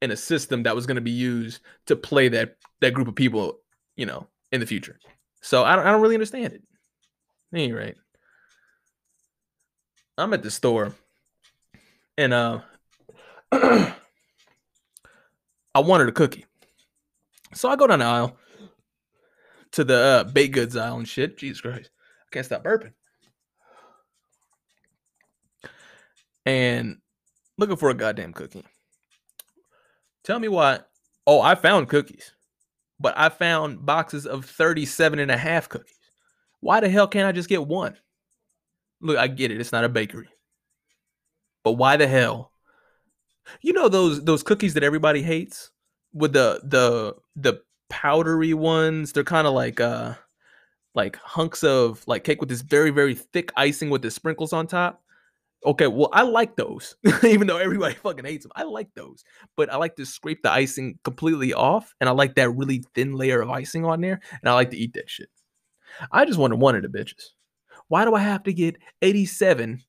in 0.00 0.10
a 0.10 0.16
system 0.16 0.62
that 0.62 0.74
was 0.74 0.86
going 0.86 0.94
to 0.94 1.00
be 1.00 1.10
used 1.10 1.60
to 1.86 1.96
play 1.96 2.28
that 2.28 2.56
that 2.80 2.94
group 2.94 3.08
of 3.08 3.14
people, 3.14 3.58
you 3.96 4.06
know, 4.06 4.26
in 4.52 4.60
the 4.60 4.66
future. 4.66 4.98
So 5.42 5.64
I 5.64 5.76
don't, 5.76 5.86
I 5.86 5.90
don't 5.90 6.00
really 6.00 6.14
understand 6.14 6.52
it. 6.52 6.62
Any 7.52 7.72
rate, 7.72 7.96
I'm 10.16 10.32
at 10.34 10.42
the 10.42 10.50
store, 10.50 10.94
and 12.18 12.34
uh, 12.34 12.60
I 13.52 13.94
wanted 15.76 16.10
a 16.10 16.12
cookie, 16.12 16.44
so 17.54 17.70
I 17.70 17.76
go 17.76 17.86
down 17.86 18.00
the 18.00 18.04
aisle 18.04 18.36
to 19.72 19.84
the 19.84 19.96
uh, 19.96 20.24
baked 20.24 20.54
goods 20.54 20.76
aisle 20.76 20.98
and 20.98 21.08
shit. 21.08 21.38
Jesus 21.38 21.62
Christ, 21.62 21.90
I 22.22 22.28
can't 22.32 22.46
stop 22.46 22.64
burping. 22.64 22.92
and 26.46 26.96
looking 27.58 27.76
for 27.76 27.90
a 27.90 27.94
goddamn 27.94 28.32
cookie. 28.32 28.64
Tell 30.24 30.38
me 30.38 30.48
why. 30.48 30.80
Oh, 31.26 31.40
I 31.42 31.54
found 31.54 31.88
cookies. 31.88 32.32
but 33.00 33.14
I 33.16 33.28
found 33.28 33.84
boxes 33.84 34.26
of 34.26 34.44
37 34.44 35.18
and 35.18 35.30
a 35.30 35.36
half 35.36 35.68
cookies. 35.68 35.98
Why 36.60 36.80
the 36.80 36.88
hell 36.88 37.06
can't 37.06 37.28
I 37.28 37.32
just 37.32 37.48
get 37.48 37.66
one? 37.66 37.96
Look, 39.00 39.18
I 39.18 39.28
get 39.28 39.52
it. 39.52 39.60
It's 39.60 39.72
not 39.72 39.84
a 39.84 39.88
bakery. 39.88 40.28
But 41.68 41.74
why 41.74 41.98
the 41.98 42.08
hell? 42.08 42.50
You 43.60 43.74
know 43.74 43.90
those 43.90 44.24
those 44.24 44.42
cookies 44.42 44.72
that 44.72 44.82
everybody 44.82 45.20
hates 45.20 45.70
with 46.14 46.32
the 46.32 46.62
the 46.64 47.14
the 47.36 47.60
powdery 47.90 48.54
ones. 48.54 49.12
They're 49.12 49.22
kind 49.22 49.46
of 49.46 49.52
like 49.52 49.80
uh 49.80 50.14
like 50.94 51.16
hunks 51.16 51.62
of 51.62 52.02
like 52.06 52.24
cake 52.24 52.40
with 52.40 52.48
this 52.48 52.62
very 52.62 52.88
very 52.88 53.14
thick 53.14 53.52
icing 53.54 53.90
with 53.90 54.00
the 54.00 54.10
sprinkles 54.10 54.54
on 54.54 54.66
top. 54.66 55.02
Okay, 55.66 55.88
well, 55.88 56.08
I 56.10 56.22
like 56.22 56.56
those, 56.56 56.96
even 57.22 57.46
though 57.46 57.58
everybody 57.58 57.94
fucking 58.02 58.24
hates 58.24 58.46
them. 58.46 58.52
I 58.56 58.62
like 58.62 58.88
those, 58.94 59.22
but 59.54 59.70
I 59.70 59.76
like 59.76 59.96
to 59.96 60.06
scrape 60.06 60.42
the 60.42 60.50
icing 60.50 60.98
completely 61.04 61.52
off, 61.52 61.94
and 62.00 62.08
I 62.08 62.12
like 62.12 62.36
that 62.36 62.48
really 62.48 62.82
thin 62.94 63.12
layer 63.12 63.42
of 63.42 63.50
icing 63.50 63.84
on 63.84 64.00
there, 64.00 64.22
and 64.40 64.48
I 64.48 64.54
like 64.54 64.70
to 64.70 64.78
eat 64.78 64.94
that 64.94 65.10
shit. 65.10 65.28
I 66.10 66.24
just 66.24 66.38
wanted 66.38 66.60
one 66.60 66.76
of 66.76 66.82
the 66.82 66.88
bitches. 66.88 67.24
Why 67.88 68.06
do 68.06 68.14
I 68.14 68.20
have 68.20 68.44
to 68.44 68.54
get 68.54 68.76
87, 69.02 69.82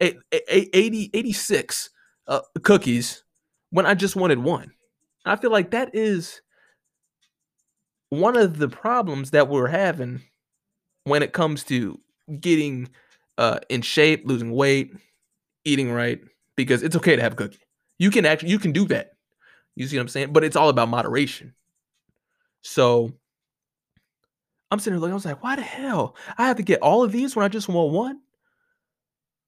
80, 0.00 1.10
86 1.12 1.90
uh, 2.26 2.40
cookies 2.62 3.24
when 3.70 3.86
I 3.86 3.94
just 3.94 4.16
wanted 4.16 4.38
one? 4.38 4.72
I 5.24 5.36
feel 5.36 5.50
like 5.50 5.70
that 5.72 5.94
is 5.94 6.40
one 8.08 8.36
of 8.36 8.58
the 8.58 8.68
problems 8.68 9.30
that 9.30 9.48
we're 9.48 9.68
having 9.68 10.22
when 11.04 11.22
it 11.22 11.32
comes 11.32 11.64
to 11.64 11.98
getting 12.40 12.88
uh, 13.38 13.60
in 13.68 13.82
shape, 13.82 14.22
losing 14.26 14.52
weight, 14.52 14.92
eating 15.64 15.92
right, 15.92 16.20
because 16.56 16.82
it's 16.82 16.96
okay 16.96 17.16
to 17.16 17.22
have 17.22 17.32
a 17.32 17.36
cookie. 17.36 17.60
You 17.98 18.10
can 18.10 18.26
actually 18.26 18.50
you 18.50 18.58
can 18.58 18.72
do 18.72 18.86
that. 18.86 19.12
You 19.76 19.86
see 19.86 19.96
what 19.96 20.02
I'm 20.02 20.08
saying? 20.08 20.32
But 20.32 20.44
it's 20.44 20.56
all 20.56 20.68
about 20.68 20.88
moderation. 20.88 21.54
So 22.62 23.12
I'm 24.70 24.78
sitting 24.78 24.94
there 24.94 25.00
looking, 25.00 25.12
I 25.12 25.14
was 25.14 25.24
like, 25.24 25.42
why 25.42 25.56
the 25.56 25.62
hell? 25.62 26.16
I 26.38 26.46
have 26.46 26.56
to 26.56 26.62
get 26.62 26.82
all 26.82 27.02
of 27.02 27.12
these 27.12 27.34
when 27.34 27.44
I 27.44 27.48
just 27.48 27.68
want 27.68 27.92
one. 27.92 28.20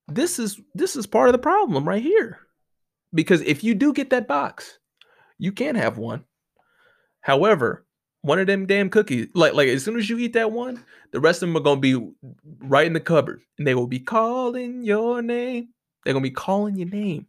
This 0.08 0.38
is 0.38 0.60
this 0.74 0.96
is 0.96 1.06
part 1.06 1.28
of 1.28 1.32
the 1.32 1.38
problem 1.38 1.88
right 1.88 2.02
here. 2.02 2.40
Because 3.14 3.40
if 3.42 3.62
you 3.62 3.74
do 3.74 3.92
get 3.92 4.10
that 4.10 4.28
box, 4.28 4.78
you 5.38 5.52
can 5.52 5.74
have 5.74 5.98
one. 5.98 6.24
However, 7.20 7.86
one 8.22 8.38
of 8.38 8.46
them 8.46 8.66
damn 8.66 8.90
cookies, 8.90 9.28
like 9.34 9.54
like 9.54 9.68
as 9.68 9.84
soon 9.84 9.96
as 9.96 10.08
you 10.08 10.18
eat 10.18 10.32
that 10.34 10.52
one, 10.52 10.84
the 11.10 11.20
rest 11.20 11.42
of 11.42 11.48
them 11.48 11.56
are 11.56 11.60
gonna 11.60 11.80
be 11.80 12.12
right 12.60 12.86
in 12.86 12.92
the 12.92 13.00
cupboard, 13.00 13.40
and 13.58 13.66
they 13.66 13.74
will 13.74 13.86
be 13.86 14.00
calling 14.00 14.82
your 14.82 15.22
name. 15.22 15.68
They're 16.04 16.14
gonna 16.14 16.22
be 16.22 16.30
calling 16.30 16.76
your 16.76 16.88
name. 16.88 17.26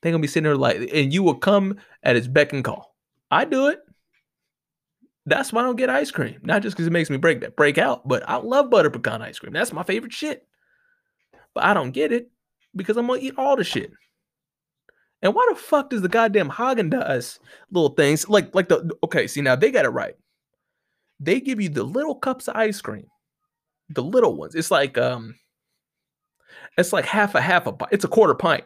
They're 0.00 0.12
gonna 0.12 0.22
be 0.22 0.28
sitting 0.28 0.44
there 0.44 0.56
like, 0.56 0.90
and 0.92 1.12
you 1.12 1.22
will 1.22 1.36
come 1.36 1.78
at 2.02 2.16
its 2.16 2.26
beck 2.26 2.52
and 2.52 2.64
call. 2.64 2.94
I 3.30 3.44
do 3.44 3.68
it. 3.68 3.80
That's 5.26 5.52
why 5.52 5.62
I 5.62 5.64
don't 5.64 5.76
get 5.76 5.88
ice 5.88 6.10
cream. 6.10 6.40
Not 6.42 6.62
just 6.62 6.76
because 6.76 6.86
it 6.86 6.92
makes 6.92 7.08
me 7.08 7.16
break 7.16 7.40
that 7.40 7.56
break 7.56 7.78
out, 7.78 8.06
but 8.06 8.28
I 8.28 8.36
love 8.36 8.70
butter 8.70 8.90
pecan 8.90 9.22
ice 9.22 9.38
cream. 9.38 9.52
That's 9.52 9.72
my 9.72 9.82
favorite 9.82 10.12
shit. 10.12 10.46
But 11.54 11.64
I 11.64 11.74
don't 11.74 11.92
get 11.92 12.12
it 12.12 12.30
because 12.74 12.96
I'm 12.96 13.06
gonna 13.06 13.20
eat 13.20 13.34
all 13.38 13.56
the 13.56 13.64
shit. 13.64 13.92
And 15.22 15.34
why 15.34 15.46
the 15.48 15.56
fuck 15.56 15.90
does 15.90 16.02
the 16.02 16.08
goddamn 16.08 16.50
Haagen 16.50 16.92
Dazs 16.92 17.38
little 17.70 17.90
things 17.90 18.28
like 18.28 18.54
like 18.54 18.68
the 18.68 18.90
okay? 19.02 19.26
See 19.26 19.40
now 19.40 19.56
they 19.56 19.70
got 19.70 19.86
it 19.86 19.90
right. 19.90 20.14
They 21.18 21.40
give 21.40 21.60
you 21.60 21.70
the 21.70 21.84
little 21.84 22.14
cups 22.14 22.48
of 22.48 22.56
ice 22.56 22.80
cream, 22.80 23.06
the 23.88 24.02
little 24.02 24.36
ones. 24.36 24.54
It's 24.54 24.70
like 24.70 24.98
um, 24.98 25.36
it's 26.76 26.92
like 26.92 27.06
half 27.06 27.34
a 27.34 27.40
half 27.40 27.66
a. 27.66 27.74
It's 27.90 28.04
a 28.04 28.08
quarter 28.08 28.34
pint. 28.34 28.64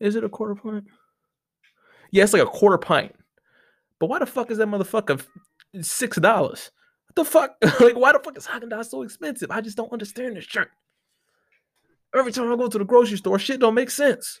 Is 0.00 0.16
it 0.16 0.24
a 0.24 0.28
quarter 0.28 0.54
pint? 0.54 0.84
Yeah, 2.10 2.24
it's 2.24 2.32
like 2.32 2.42
a 2.42 2.46
quarter 2.46 2.78
pint. 2.78 3.14
But 3.98 4.08
why 4.08 4.18
the 4.18 4.26
fuck 4.26 4.50
is 4.50 4.58
that 4.58 4.68
motherfucker 4.68 5.24
six 5.80 6.16
dollars? 6.16 6.70
What 7.08 7.16
the 7.16 7.24
fuck? 7.30 7.56
like 7.80 7.96
why 7.96 8.12
the 8.12 8.20
fuck 8.20 8.36
is 8.38 8.46
Haagen 8.46 8.70
Dazs 8.70 8.86
so 8.90 9.02
expensive? 9.02 9.50
I 9.50 9.60
just 9.60 9.76
don't 9.76 9.92
understand 9.92 10.36
this 10.36 10.44
shit. 10.44 10.68
Every 12.14 12.32
time 12.32 12.52
I 12.52 12.56
go 12.56 12.68
to 12.68 12.78
the 12.78 12.84
grocery 12.84 13.16
store, 13.16 13.38
shit 13.38 13.60
don't 13.60 13.74
make 13.74 13.90
sense. 13.90 14.40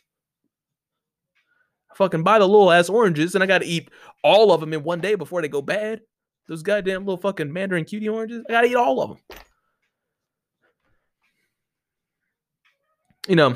I 1.90 1.94
fucking 1.94 2.22
buy 2.22 2.38
the 2.38 2.46
little 2.46 2.70
ass 2.70 2.88
oranges 2.88 3.34
and 3.34 3.42
I 3.42 3.46
gotta 3.46 3.66
eat 3.66 3.88
all 4.22 4.52
of 4.52 4.60
them 4.60 4.72
in 4.72 4.82
one 4.82 5.00
day 5.00 5.14
before 5.14 5.42
they 5.42 5.48
go 5.48 5.62
bad. 5.62 6.00
Those 6.48 6.62
goddamn 6.62 7.04
little 7.04 7.20
fucking 7.20 7.52
Mandarin 7.52 7.84
cutie 7.84 8.08
oranges. 8.08 8.44
I 8.48 8.52
gotta 8.52 8.68
eat 8.68 8.76
all 8.76 9.00
of 9.00 9.10
them. 9.10 9.18
You 13.28 13.36
know, 13.36 13.54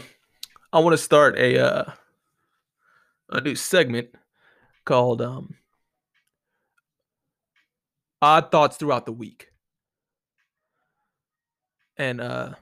I 0.72 0.78
want 0.78 0.94
to 0.94 1.02
start 1.02 1.36
a 1.36 1.58
uh, 1.58 1.92
a 3.30 3.40
new 3.40 3.56
segment 3.56 4.10
called 4.84 5.20
um, 5.20 5.56
odd 8.22 8.50
thoughts 8.50 8.76
throughout 8.76 9.06
the 9.06 9.12
week. 9.12 9.48
And 11.96 12.20
uh 12.20 12.54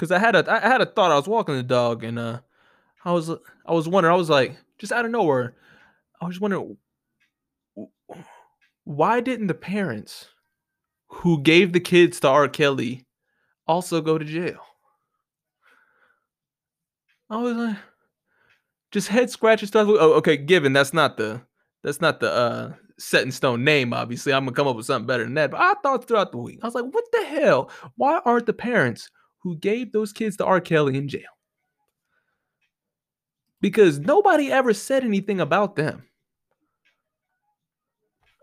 cuz 0.00 0.10
I 0.10 0.18
had 0.18 0.34
a 0.34 0.50
I 0.50 0.66
had 0.66 0.80
a 0.80 0.86
thought 0.86 1.12
I 1.12 1.16
was 1.16 1.28
walking 1.28 1.54
the 1.54 1.62
dog 1.62 2.02
and 2.02 2.18
uh 2.18 2.40
I 3.04 3.12
was 3.12 3.30
I 3.30 3.72
was 3.72 3.86
wondering 3.86 4.14
I 4.14 4.16
was 4.16 4.30
like 4.30 4.56
just 4.78 4.92
out 4.92 5.04
of 5.04 5.10
nowhere, 5.10 5.54
I 6.20 6.26
was 6.26 6.40
wondering 6.40 6.78
why 8.84 9.20
didn't 9.20 9.48
the 9.48 9.54
parents 9.54 10.28
who 11.08 11.42
gave 11.42 11.72
the 11.72 11.80
kids 11.80 12.18
to 12.20 12.28
R. 12.28 12.48
Kelly 12.48 13.06
also 13.66 14.00
go 14.00 14.16
to 14.16 14.24
jail? 14.24 14.60
I 17.28 17.36
was 17.36 17.56
like, 17.56 17.76
just 18.90 19.08
head 19.08 19.30
scratching 19.30 19.68
stuff. 19.68 19.86
Oh, 19.88 20.14
okay, 20.14 20.36
given 20.36 20.72
that's 20.72 20.94
not 20.94 21.16
the 21.16 21.42
that's 21.82 22.00
not 22.00 22.20
the 22.20 22.32
uh 22.32 22.72
set 22.98 23.22
in 23.22 23.32
stone 23.32 23.64
name, 23.64 23.92
obviously. 23.92 24.32
I'm 24.32 24.44
gonna 24.44 24.54
come 24.54 24.66
up 24.66 24.76
with 24.76 24.86
something 24.86 25.06
better 25.06 25.24
than 25.24 25.34
that. 25.34 25.50
But 25.50 25.60
I 25.60 25.74
thought 25.82 26.08
throughout 26.08 26.32
the 26.32 26.38
week, 26.38 26.58
I 26.62 26.66
was 26.66 26.74
like, 26.74 26.86
what 26.86 27.04
the 27.12 27.24
hell? 27.24 27.70
Why 27.96 28.20
aren't 28.24 28.46
the 28.46 28.52
parents 28.52 29.10
who 29.40 29.56
gave 29.56 29.92
those 29.92 30.12
kids 30.12 30.36
to 30.38 30.44
R. 30.44 30.60
Kelly 30.60 30.96
in 30.96 31.08
jail? 31.08 31.22
because 33.60 33.98
nobody 33.98 34.50
ever 34.50 34.72
said 34.72 35.04
anything 35.04 35.40
about 35.40 35.76
them. 35.76 36.04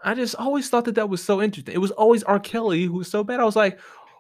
I 0.04 0.14
just 0.14 0.36
always 0.36 0.70
thought 0.70 0.86
that 0.86 0.96
that 0.96 1.10
was 1.10 1.24
so 1.24 1.42
interesting. 1.42 1.74
It 1.74 1.80
was 1.80 1.92
always 1.92 2.24
R. 2.24 2.40
Kelly 2.40 2.84
who 2.84 2.94
was 2.94 3.10
so 3.10 3.24
bad. 3.24 3.40
I 3.40 3.46
was 3.46 3.56
like, 3.56 3.80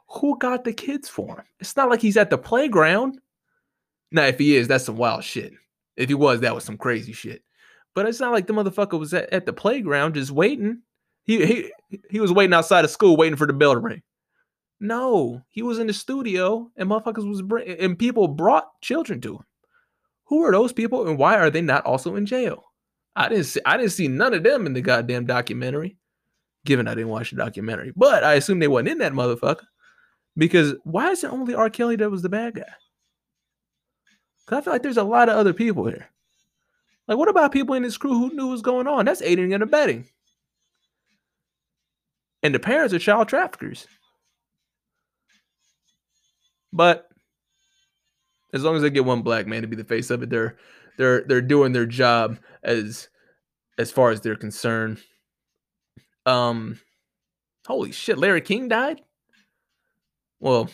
who 0.09 0.37
got 0.39 0.63
the 0.63 0.73
kids 0.73 1.07
for 1.07 1.37
him? 1.37 1.45
It's 1.59 1.75
not 1.75 1.89
like 1.89 2.01
he's 2.01 2.17
at 2.17 2.29
the 2.29 2.37
playground. 2.37 3.19
Now, 4.11 4.25
if 4.25 4.39
he 4.39 4.55
is, 4.55 4.67
that's 4.67 4.85
some 4.85 4.97
wild 4.97 5.23
shit. 5.23 5.53
If 5.95 6.09
he 6.09 6.15
was, 6.15 6.39
that 6.41 6.55
was 6.55 6.63
some 6.63 6.77
crazy 6.77 7.13
shit. 7.13 7.43
But 7.93 8.07
it's 8.07 8.19
not 8.19 8.31
like 8.31 8.47
the 8.47 8.53
motherfucker 8.53 8.99
was 8.99 9.13
at, 9.13 9.31
at 9.33 9.45
the 9.45 9.53
playground 9.53 10.15
just 10.15 10.31
waiting. 10.31 10.81
He 11.23 11.45
he 11.45 11.71
he 12.09 12.19
was 12.19 12.31
waiting 12.31 12.53
outside 12.53 12.85
of 12.85 12.91
school, 12.91 13.17
waiting 13.17 13.35
for 13.35 13.47
the 13.47 13.53
bell 13.53 13.73
to 13.73 13.79
ring. 13.79 14.01
No, 14.79 15.41
he 15.49 15.63
was 15.63 15.79
in 15.79 15.87
the 15.87 15.93
studio, 15.93 16.69
and 16.75 16.89
motherfuckers 16.89 17.27
was 17.27 17.41
bring, 17.41 17.67
and 17.67 17.97
people 17.97 18.27
brought 18.27 18.79
children 18.81 19.19
to 19.21 19.37
him. 19.37 19.45
Who 20.25 20.43
are 20.43 20.51
those 20.51 20.73
people 20.73 21.07
and 21.07 21.17
why 21.17 21.37
are 21.37 21.49
they 21.49 21.61
not 21.61 21.85
also 21.85 22.15
in 22.15 22.25
jail? 22.25 22.65
I 23.15 23.29
didn't 23.29 23.45
see 23.45 23.61
I 23.65 23.77
didn't 23.77 23.93
see 23.93 24.07
none 24.07 24.33
of 24.33 24.43
them 24.43 24.65
in 24.65 24.73
the 24.73 24.81
goddamn 24.81 25.25
documentary. 25.25 25.97
Given 26.65 26.87
I 26.87 26.95
didn't 26.95 27.09
watch 27.09 27.31
the 27.31 27.37
documentary. 27.37 27.93
But 27.95 28.23
I 28.23 28.33
assume 28.33 28.59
they 28.59 28.67
wasn't 28.67 28.89
in 28.89 28.97
that 28.99 29.13
motherfucker. 29.13 29.65
Because 30.35 30.75
why 30.83 31.11
is 31.11 31.23
it 31.23 31.31
only 31.31 31.55
R. 31.55 31.69
Kelly 31.69 31.95
that 31.95 32.11
was 32.11 32.21
the 32.21 32.29
bad 32.29 32.55
guy? 32.55 32.63
Cause 34.45 34.59
I 34.59 34.61
feel 34.61 34.73
like 34.73 34.83
there's 34.83 34.97
a 34.97 35.03
lot 35.03 35.29
of 35.29 35.35
other 35.35 35.53
people 35.53 35.85
here. 35.87 36.09
Like, 37.07 37.17
what 37.17 37.29
about 37.29 37.53
people 37.53 37.75
in 37.75 37.83
this 37.83 37.97
crew 37.97 38.13
who 38.13 38.33
knew 38.33 38.47
what 38.47 38.51
was 38.51 38.61
going 38.61 38.85
on? 38.85 39.05
That's 39.05 39.21
aiding 39.21 39.53
and 39.53 39.63
abetting. 39.63 40.05
And 42.43 42.53
the 42.53 42.59
parents 42.59 42.93
are 42.93 42.99
child 42.99 43.29
traffickers. 43.29 43.87
But 46.73 47.07
as 48.53 48.63
long 48.63 48.75
as 48.75 48.81
they 48.81 48.89
get 48.89 49.05
one 49.05 49.21
black 49.21 49.47
man 49.47 49.61
to 49.61 49.67
be 49.67 49.75
the 49.75 49.83
face 49.83 50.09
of 50.09 50.23
it, 50.23 50.29
they're 50.29 50.57
they're 50.97 51.21
they're 51.21 51.41
doing 51.41 51.71
their 51.71 51.85
job 51.85 52.39
as 52.63 53.09
as 53.77 53.91
far 53.91 54.11
as 54.11 54.21
they're 54.21 54.35
concerned. 54.35 54.99
Um, 56.25 56.79
holy 57.65 57.91
shit, 57.91 58.17
Larry 58.17 58.41
King 58.41 58.67
died. 58.67 59.01
Well, 60.39 60.69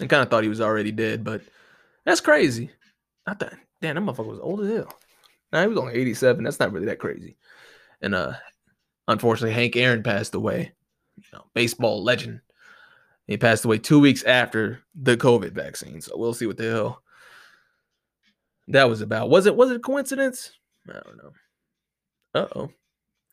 I 0.00 0.06
kind 0.06 0.22
of 0.22 0.30
thought 0.30 0.42
he 0.42 0.48
was 0.48 0.60
already 0.60 0.92
dead, 0.92 1.24
but 1.24 1.42
that's 2.04 2.20
crazy. 2.20 2.70
I 3.26 3.34
thought, 3.34 3.54
damn, 3.80 3.94
that 3.96 4.02
motherfucker 4.02 4.26
was 4.26 4.40
old 4.40 4.60
as 4.60 4.76
hell. 4.76 4.98
Now 5.52 5.62
he 5.62 5.68
was 5.68 5.78
only 5.78 5.94
87. 5.94 6.44
That's 6.44 6.58
not 6.58 6.72
really 6.72 6.86
that 6.86 6.98
crazy. 6.98 7.36
And 8.02 8.14
uh, 8.14 8.32
unfortunately, 9.08 9.54
Hank 9.54 9.76
Aaron 9.76 10.02
passed 10.02 10.34
away. 10.34 10.72
You 11.16 11.24
know, 11.32 11.44
baseball 11.54 12.02
legend. 12.02 12.40
He 13.26 13.36
passed 13.36 13.64
away 13.64 13.78
two 13.78 14.00
weeks 14.00 14.22
after 14.24 14.80
the 14.94 15.16
COVID 15.16 15.52
vaccine. 15.52 16.00
So 16.00 16.16
we'll 16.16 16.34
see 16.34 16.46
what 16.46 16.56
the 16.56 16.70
hell 16.70 17.02
that 18.68 18.88
was 18.88 19.00
about. 19.00 19.30
Was 19.30 19.46
it 19.46 19.56
was 19.56 19.70
it 19.70 19.76
a 19.76 19.80
coincidence? 19.80 20.52
I 20.88 20.92
don't 20.92 21.16
know. 21.16 21.32
Uh 22.34 22.48
oh. 22.56 22.70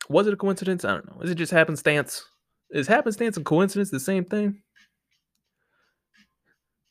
Was 0.08 0.26
it 0.26 0.34
a 0.34 0.36
coincidence? 0.36 0.84
I 0.84 0.92
don't 0.92 1.06
know. 1.06 1.22
Is 1.22 1.30
it 1.30 1.36
just 1.36 1.52
happenstance? 1.52 2.24
Is 2.70 2.86
happenstance 2.86 3.36
and 3.36 3.44
coincidence 3.44 3.90
the 3.90 4.00
same 4.00 4.24
thing? 4.24 4.62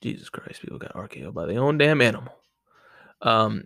Jesus 0.02 0.30
Christ, 0.30 0.62
people 0.62 0.80
got 0.80 0.94
RKO 0.94 1.34
by 1.34 1.46
their 1.46 1.60
own 1.60 1.78
damn 1.78 2.02
animal. 2.02 2.34
Um, 3.22 3.66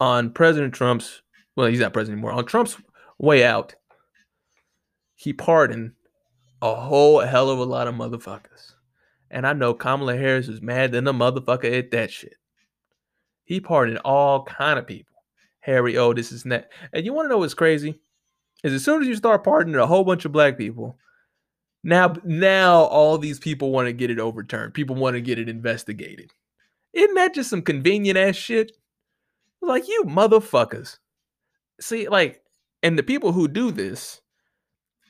on 0.00 0.30
President 0.30 0.74
Trump's, 0.74 1.22
well, 1.56 1.66
he's 1.66 1.80
not 1.80 1.92
president 1.92 2.18
anymore. 2.18 2.32
On 2.32 2.44
Trump's 2.44 2.76
way 3.18 3.44
out, 3.44 3.74
he 5.14 5.32
pardoned 5.32 5.92
a 6.62 6.74
whole 6.74 7.20
hell 7.20 7.50
of 7.50 7.58
a 7.58 7.64
lot 7.64 7.88
of 7.88 7.94
motherfuckers. 7.94 8.74
And 9.30 9.46
I 9.46 9.52
know 9.52 9.74
Kamala 9.74 10.16
Harris 10.16 10.48
was 10.48 10.62
mad 10.62 10.92
than 10.92 11.06
a 11.06 11.12
motherfucker 11.12 11.78
at 11.78 11.90
that 11.90 12.10
shit. 12.10 12.36
He 13.44 13.60
pardoned 13.60 13.98
all 14.04 14.44
kind 14.44 14.78
of 14.78 14.86
people. 14.86 15.16
Harry 15.60 15.96
Otis 15.96 16.32
is 16.32 16.42
that. 16.44 16.70
And 16.92 17.04
you 17.04 17.12
want 17.12 17.26
to 17.26 17.30
know 17.30 17.38
what's 17.38 17.54
crazy? 17.54 18.00
Is 18.64 18.72
as 18.72 18.84
soon 18.84 19.02
as 19.02 19.08
you 19.08 19.14
start 19.14 19.44
pardoning 19.44 19.80
a 19.80 19.86
whole 19.86 20.04
bunch 20.04 20.24
of 20.24 20.32
black 20.32 20.58
people, 20.58 20.98
now 21.84 22.14
now 22.24 22.80
all 22.84 23.18
these 23.18 23.38
people 23.38 23.70
want 23.70 23.86
to 23.86 23.92
get 23.92 24.10
it 24.10 24.18
overturned. 24.18 24.74
People 24.74 24.96
want 24.96 25.14
to 25.14 25.20
get 25.20 25.38
it 25.38 25.48
investigated. 25.48 26.32
Isn't 26.92 27.14
that 27.14 27.34
just 27.34 27.50
some 27.50 27.62
convenient 27.62 28.18
ass 28.18 28.34
shit? 28.34 28.72
Like 29.60 29.86
you 29.86 30.04
motherfuckers. 30.06 30.98
See, 31.80 32.08
like, 32.08 32.42
and 32.82 32.98
the 32.98 33.02
people 33.02 33.32
who 33.32 33.46
do 33.46 33.70
this 33.70 34.20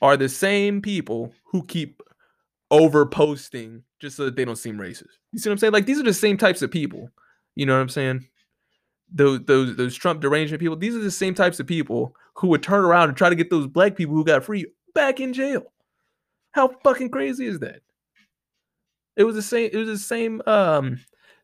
are 0.01 0.17
the 0.17 0.29
same 0.29 0.81
people 0.81 1.33
who 1.45 1.63
keep 1.65 2.01
over 2.71 3.05
posting 3.05 3.83
just 3.99 4.15
so 4.15 4.25
that 4.25 4.35
they 4.35 4.45
don't 4.45 4.55
seem 4.55 4.77
racist. 4.77 5.17
You 5.31 5.39
see 5.39 5.49
what 5.49 5.53
I'm 5.53 5.57
saying? 5.57 5.73
Like 5.73 5.85
these 5.85 5.99
are 5.99 6.03
the 6.03 6.13
same 6.13 6.37
types 6.37 6.61
of 6.61 6.71
people. 6.71 7.09
You 7.55 7.65
know 7.65 7.75
what 7.75 7.81
I'm 7.81 7.89
saying? 7.89 8.27
Those 9.11 9.41
those 9.45 9.75
those 9.75 9.95
Trump 9.95 10.21
derangement 10.21 10.61
people. 10.61 10.75
These 10.75 10.95
are 10.95 11.01
the 11.01 11.11
same 11.11 11.33
types 11.33 11.59
of 11.59 11.67
people 11.67 12.15
who 12.35 12.47
would 12.49 12.63
turn 12.63 12.85
around 12.85 13.09
and 13.09 13.17
try 13.17 13.29
to 13.29 13.35
get 13.35 13.49
those 13.49 13.67
black 13.67 13.95
people 13.95 14.15
who 14.15 14.23
got 14.23 14.43
free 14.43 14.65
back 14.93 15.19
in 15.19 15.33
jail. 15.33 15.63
How 16.51 16.69
fucking 16.83 17.09
crazy 17.09 17.45
is 17.45 17.59
that? 17.59 17.81
It 19.17 19.23
was 19.23 19.35
the 19.35 19.41
same. 19.41 19.69
It 19.73 19.77
was 19.77 19.87
the 19.87 19.97
same 19.97 20.41
um, 20.45 20.99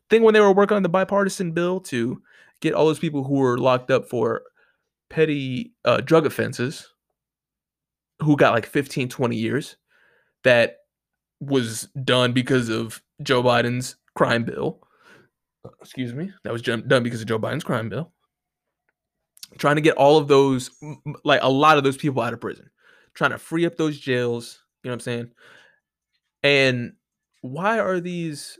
thing 0.08 0.22
when 0.22 0.34
they 0.34 0.40
were 0.40 0.52
working 0.52 0.76
on 0.76 0.82
the 0.82 0.88
bipartisan 0.88 1.52
bill 1.52 1.80
to 1.80 2.22
get 2.60 2.74
all 2.74 2.86
those 2.86 2.98
people 2.98 3.24
who 3.24 3.34
were 3.34 3.58
locked 3.58 3.90
up 3.90 4.08
for 4.08 4.42
petty 5.10 5.72
uh, 5.84 6.00
drug 6.00 6.26
offenses 6.26 6.88
who 8.22 8.36
got 8.36 8.54
like 8.54 8.66
15 8.66 9.08
20 9.08 9.36
years 9.36 9.76
that 10.44 10.78
was 11.40 11.88
done 12.04 12.32
because 12.32 12.68
of 12.68 13.02
Joe 13.22 13.42
Biden's 13.42 13.96
crime 14.14 14.44
bill. 14.44 14.80
Uh, 15.64 15.70
excuse 15.80 16.14
me. 16.14 16.32
That 16.44 16.52
was 16.52 16.62
done 16.62 17.02
because 17.02 17.20
of 17.20 17.26
Joe 17.26 17.38
Biden's 17.38 17.64
crime 17.64 17.88
bill. 17.88 18.12
Trying 19.58 19.76
to 19.76 19.82
get 19.82 19.96
all 19.96 20.18
of 20.18 20.28
those, 20.28 20.70
like 21.24 21.40
a 21.42 21.50
lot 21.50 21.78
of 21.78 21.84
those 21.84 21.96
people 21.96 22.22
out 22.22 22.32
of 22.32 22.40
prison, 22.40 22.68
trying 23.14 23.30
to 23.30 23.38
free 23.38 23.64
up 23.64 23.76
those 23.76 23.98
jails. 23.98 24.60
You 24.82 24.88
know 24.88 24.92
what 24.92 24.96
I'm 24.96 25.00
saying? 25.00 25.30
And 26.42 26.92
why 27.42 27.78
are 27.78 28.00
these 28.00 28.58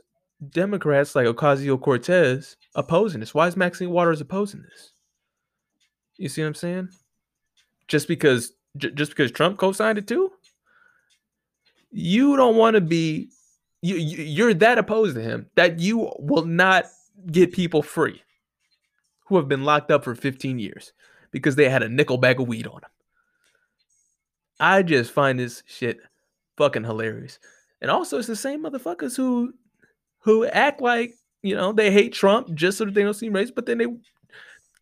Democrats 0.49 1.15
like 1.15 1.27
Ocasio 1.27 1.79
Cortez 1.79 2.55
opposing 2.75 3.19
this? 3.19 3.33
Why 3.33 3.47
is 3.47 3.57
Maxine 3.57 3.89
Waters 3.89 4.21
opposing 4.21 4.61
this? 4.61 4.93
You 6.17 6.29
see 6.29 6.41
what 6.41 6.47
I'm 6.47 6.55
saying? 6.55 6.89
Just 7.87 8.07
because 8.07 8.53
j- 8.77 8.91
just 8.91 9.11
because 9.11 9.31
Trump 9.31 9.57
co-signed 9.57 9.97
it 9.97 10.07
too? 10.07 10.31
You 11.91 12.35
don't 12.35 12.55
want 12.55 12.75
to 12.75 12.81
be 12.81 13.29
you, 13.81 13.95
you're 13.95 14.53
that 14.55 14.77
opposed 14.77 15.15
to 15.15 15.21
him 15.21 15.47
that 15.55 15.79
you 15.79 16.11
will 16.19 16.45
not 16.45 16.85
get 17.31 17.51
people 17.51 17.81
free 17.81 18.21
who 19.25 19.37
have 19.37 19.47
been 19.47 19.63
locked 19.63 19.91
up 19.91 20.03
for 20.03 20.15
15 20.15 20.59
years 20.59 20.93
because 21.31 21.55
they 21.55 21.69
had 21.69 21.83
a 21.83 21.89
nickel 21.89 22.17
bag 22.17 22.39
of 22.39 22.47
weed 22.47 22.67
on 22.67 22.81
them. 22.81 22.91
I 24.59 24.83
just 24.83 25.11
find 25.11 25.39
this 25.39 25.63
shit 25.67 25.99
fucking 26.57 26.83
hilarious. 26.83 27.39
And 27.81 27.91
also 27.91 28.17
it's 28.17 28.27
the 28.27 28.35
same 28.35 28.63
motherfuckers 28.63 29.15
who 29.15 29.53
who 30.19 30.45
act 30.45 30.81
like, 30.81 31.13
you 31.43 31.55
know, 31.55 31.71
they 31.71 31.91
hate 31.91 32.11
Trump 32.13 32.53
just 32.53 32.77
so 32.77 32.85
that 32.85 32.93
they 32.93 33.03
don't 33.03 33.13
seem 33.13 33.33
racist, 33.33 33.55
but 33.55 33.65
then 33.65 33.77
they 33.77 33.85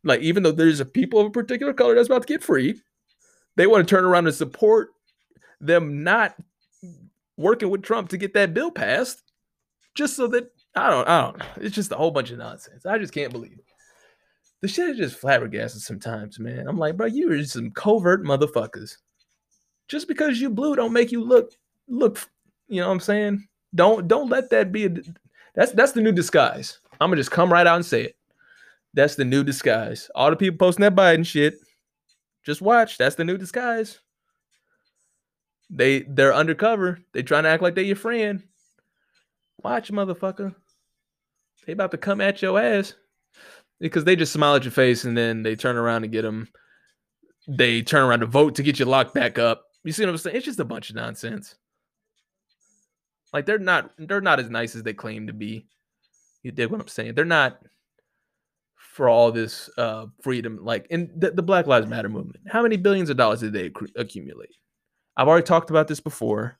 like 0.03 0.21
even 0.21 0.43
though 0.43 0.51
there's 0.51 0.79
a 0.79 0.85
people 0.85 1.19
of 1.19 1.27
a 1.27 1.31
particular 1.31 1.73
color 1.73 1.95
that's 1.95 2.07
about 2.07 2.21
to 2.21 2.33
get 2.33 2.43
free, 2.43 2.81
they 3.55 3.67
want 3.67 3.87
to 3.87 3.95
turn 3.95 4.05
around 4.05 4.27
and 4.27 4.35
support 4.35 4.89
them 5.59 6.03
not 6.03 6.35
working 7.37 7.69
with 7.69 7.83
Trump 7.83 8.09
to 8.09 8.17
get 8.17 8.33
that 8.33 8.53
bill 8.53 8.71
passed, 8.71 9.23
just 9.95 10.15
so 10.15 10.27
that 10.27 10.51
I 10.75 10.89
don't, 10.89 11.07
I 11.07 11.21
don't. 11.21 11.41
It's 11.57 11.75
just 11.75 11.91
a 11.91 11.95
whole 11.95 12.11
bunch 12.11 12.31
of 12.31 12.37
nonsense. 12.37 12.85
I 12.85 12.97
just 12.97 13.13
can't 13.13 13.31
believe 13.31 13.53
it. 13.53 13.65
The 14.61 14.67
shit 14.67 14.89
is 14.89 14.97
just 14.97 15.17
flabbergasted 15.17 15.81
sometimes, 15.81 16.39
man. 16.39 16.67
I'm 16.67 16.77
like, 16.77 16.97
bro, 16.97 17.07
you 17.07 17.31
are 17.31 17.43
some 17.43 17.71
covert 17.71 18.23
motherfuckers. 18.23 18.97
Just 19.87 20.07
because 20.07 20.41
you 20.41 20.49
blue 20.49 20.75
don't 20.75 20.93
make 20.93 21.11
you 21.11 21.23
look 21.23 21.51
look. 21.87 22.19
You 22.67 22.81
know 22.81 22.87
what 22.87 22.93
I'm 22.93 22.99
saying? 22.99 23.47
Don't 23.75 24.07
don't 24.07 24.29
let 24.29 24.49
that 24.49 24.71
be 24.71 24.85
a. 24.85 24.89
That's 25.53 25.71
that's 25.73 25.91
the 25.91 26.01
new 26.01 26.11
disguise. 26.11 26.79
I'm 26.99 27.09
gonna 27.09 27.17
just 27.17 27.31
come 27.31 27.53
right 27.53 27.67
out 27.67 27.75
and 27.75 27.85
say 27.85 28.03
it. 28.05 28.15
That's 28.93 29.15
the 29.15 29.25
new 29.25 29.43
disguise. 29.43 30.09
All 30.15 30.29
the 30.29 30.35
people 30.35 30.57
posting 30.57 30.83
that 30.83 30.95
Biden 30.95 31.25
shit. 31.25 31.55
Just 32.45 32.61
watch. 32.61 32.97
That's 32.97 33.15
the 33.15 33.23
new 33.23 33.37
disguise. 33.37 33.99
They 35.69 36.01
they're 36.01 36.33
undercover. 36.33 36.99
They 37.13 37.23
trying 37.23 37.43
to 37.43 37.49
act 37.49 37.63
like 37.63 37.75
they 37.75 37.83
your 37.83 37.95
friend. 37.95 38.43
Watch, 39.63 39.91
motherfucker. 39.91 40.53
They 41.65 41.73
about 41.73 41.91
to 41.91 41.97
come 41.97 42.21
at 42.21 42.41
your 42.41 42.59
ass 42.59 42.93
because 43.79 44.03
they 44.03 44.15
just 44.15 44.33
smile 44.33 44.55
at 44.55 44.63
your 44.63 44.71
face 44.71 45.05
and 45.05 45.17
then 45.17 45.41
they 45.41 45.55
turn 45.55 45.75
around 45.75 46.03
and 46.03 46.13
get 46.13 46.21
them. 46.21 46.47
They 47.47 47.81
turn 47.81 48.03
around 48.03 48.19
to 48.19 48.27
vote 48.27 48.55
to 48.55 48.63
get 48.63 48.79
you 48.79 48.85
locked 48.85 49.15
back 49.15 49.39
up. 49.39 49.63
You 49.83 49.91
see 49.91 50.03
what 50.03 50.11
I'm 50.11 50.17
saying? 50.17 50.35
It's 50.35 50.45
just 50.45 50.59
a 50.59 50.65
bunch 50.65 50.89
of 50.89 50.95
nonsense. 50.95 51.55
Like 53.33 53.45
they're 53.45 53.57
not 53.57 53.91
they're 53.97 54.21
not 54.21 54.39
as 54.39 54.49
nice 54.49 54.75
as 54.75 54.83
they 54.83 54.93
claim 54.93 55.27
to 55.27 55.33
be. 55.33 55.65
You 56.43 56.51
dig 56.51 56.69
what 56.69 56.79
I'm 56.79 56.87
saying? 56.87 57.15
They're 57.15 57.25
not 57.25 57.59
for 58.95 59.09
all 59.09 59.29
this 59.29 59.69
uh, 59.77 60.05
freedom. 60.21 60.57
Like 60.61 60.87
in 60.89 61.11
the, 61.17 61.31
the, 61.31 61.43
Black 61.43 61.67
Lives 61.67 61.85
Matter 61.85 62.07
movement, 62.07 62.39
how 62.47 62.63
many 62.63 62.77
billions 62.77 63.09
of 63.09 63.17
dollars 63.17 63.41
did 63.41 63.51
they 63.51 63.65
acc- 63.65 63.91
accumulate? 63.97 64.55
I've 65.17 65.27
already 65.27 65.43
talked 65.43 65.69
about 65.69 65.89
this 65.89 65.99
before. 65.99 66.57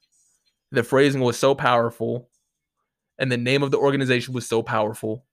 The 0.72 0.84
phrasing 0.84 1.22
was 1.22 1.40
so 1.40 1.56
powerful, 1.56 2.30
and 3.18 3.32
the 3.32 3.38
name 3.38 3.64
of 3.64 3.72
the 3.72 3.78
organization 3.78 4.34
was 4.34 4.46
so 4.46 4.62
powerful 4.62 5.26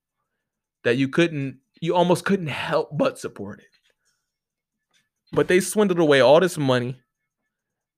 that 0.85 0.97
you 0.97 1.09
couldn't, 1.09 1.59
you 1.81 1.97
almost 1.97 2.25
couldn't 2.25 2.47
help 2.47 2.97
but 2.97 3.19
support 3.19 3.59
it. 3.59 3.67
But 5.33 5.49
they 5.49 5.59
swindled 5.59 5.99
away 5.99 6.21
all 6.21 6.39
this 6.39 6.57
money, 6.57 7.01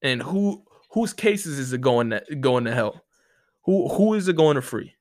and 0.00 0.22
who 0.22 0.64
whose 0.92 1.12
cases 1.12 1.58
is 1.58 1.74
it 1.74 1.82
going 1.82 2.08
to 2.08 2.22
going 2.40 2.64
to 2.64 2.74
help? 2.74 2.96
Who 3.66 3.86
who 3.94 4.14
is 4.14 4.28
it 4.28 4.36
going 4.36 4.54
to 4.54 4.62
free? 4.62 4.94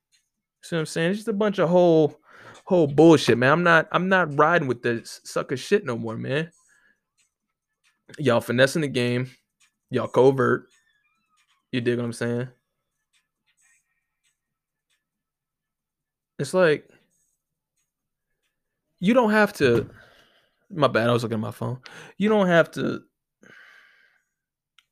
See 0.62 0.76
what 0.76 0.80
I'm 0.80 0.86
saying? 0.86 1.10
It's 1.12 1.20
just 1.20 1.28
a 1.28 1.32
bunch 1.32 1.58
of 1.58 1.70
whole 1.70 2.20
whole 2.64 2.86
bullshit, 2.86 3.38
man. 3.38 3.52
I'm 3.52 3.62
not 3.62 3.88
I'm 3.92 4.08
not 4.08 4.36
riding 4.38 4.68
with 4.68 4.82
this 4.82 5.20
sucker 5.24 5.56
shit 5.56 5.84
no 5.84 5.96
more, 5.96 6.16
man. 6.16 6.50
Y'all 8.18 8.40
finessing 8.40 8.82
the 8.82 8.88
game. 8.88 9.30
Y'all 9.90 10.08
covert. 10.08 10.66
You 11.72 11.80
dig 11.80 11.98
what 11.98 12.04
I'm 12.04 12.12
saying? 12.12 12.48
It's 16.38 16.54
like 16.54 16.88
you 19.00 19.14
don't 19.14 19.30
have 19.30 19.52
to 19.54 19.88
my 20.70 20.88
bad, 20.88 21.08
I 21.08 21.12
was 21.12 21.22
looking 21.22 21.38
at 21.38 21.40
my 21.40 21.50
phone. 21.50 21.78
You 22.18 22.28
don't 22.28 22.48
have 22.48 22.70
to 22.72 23.02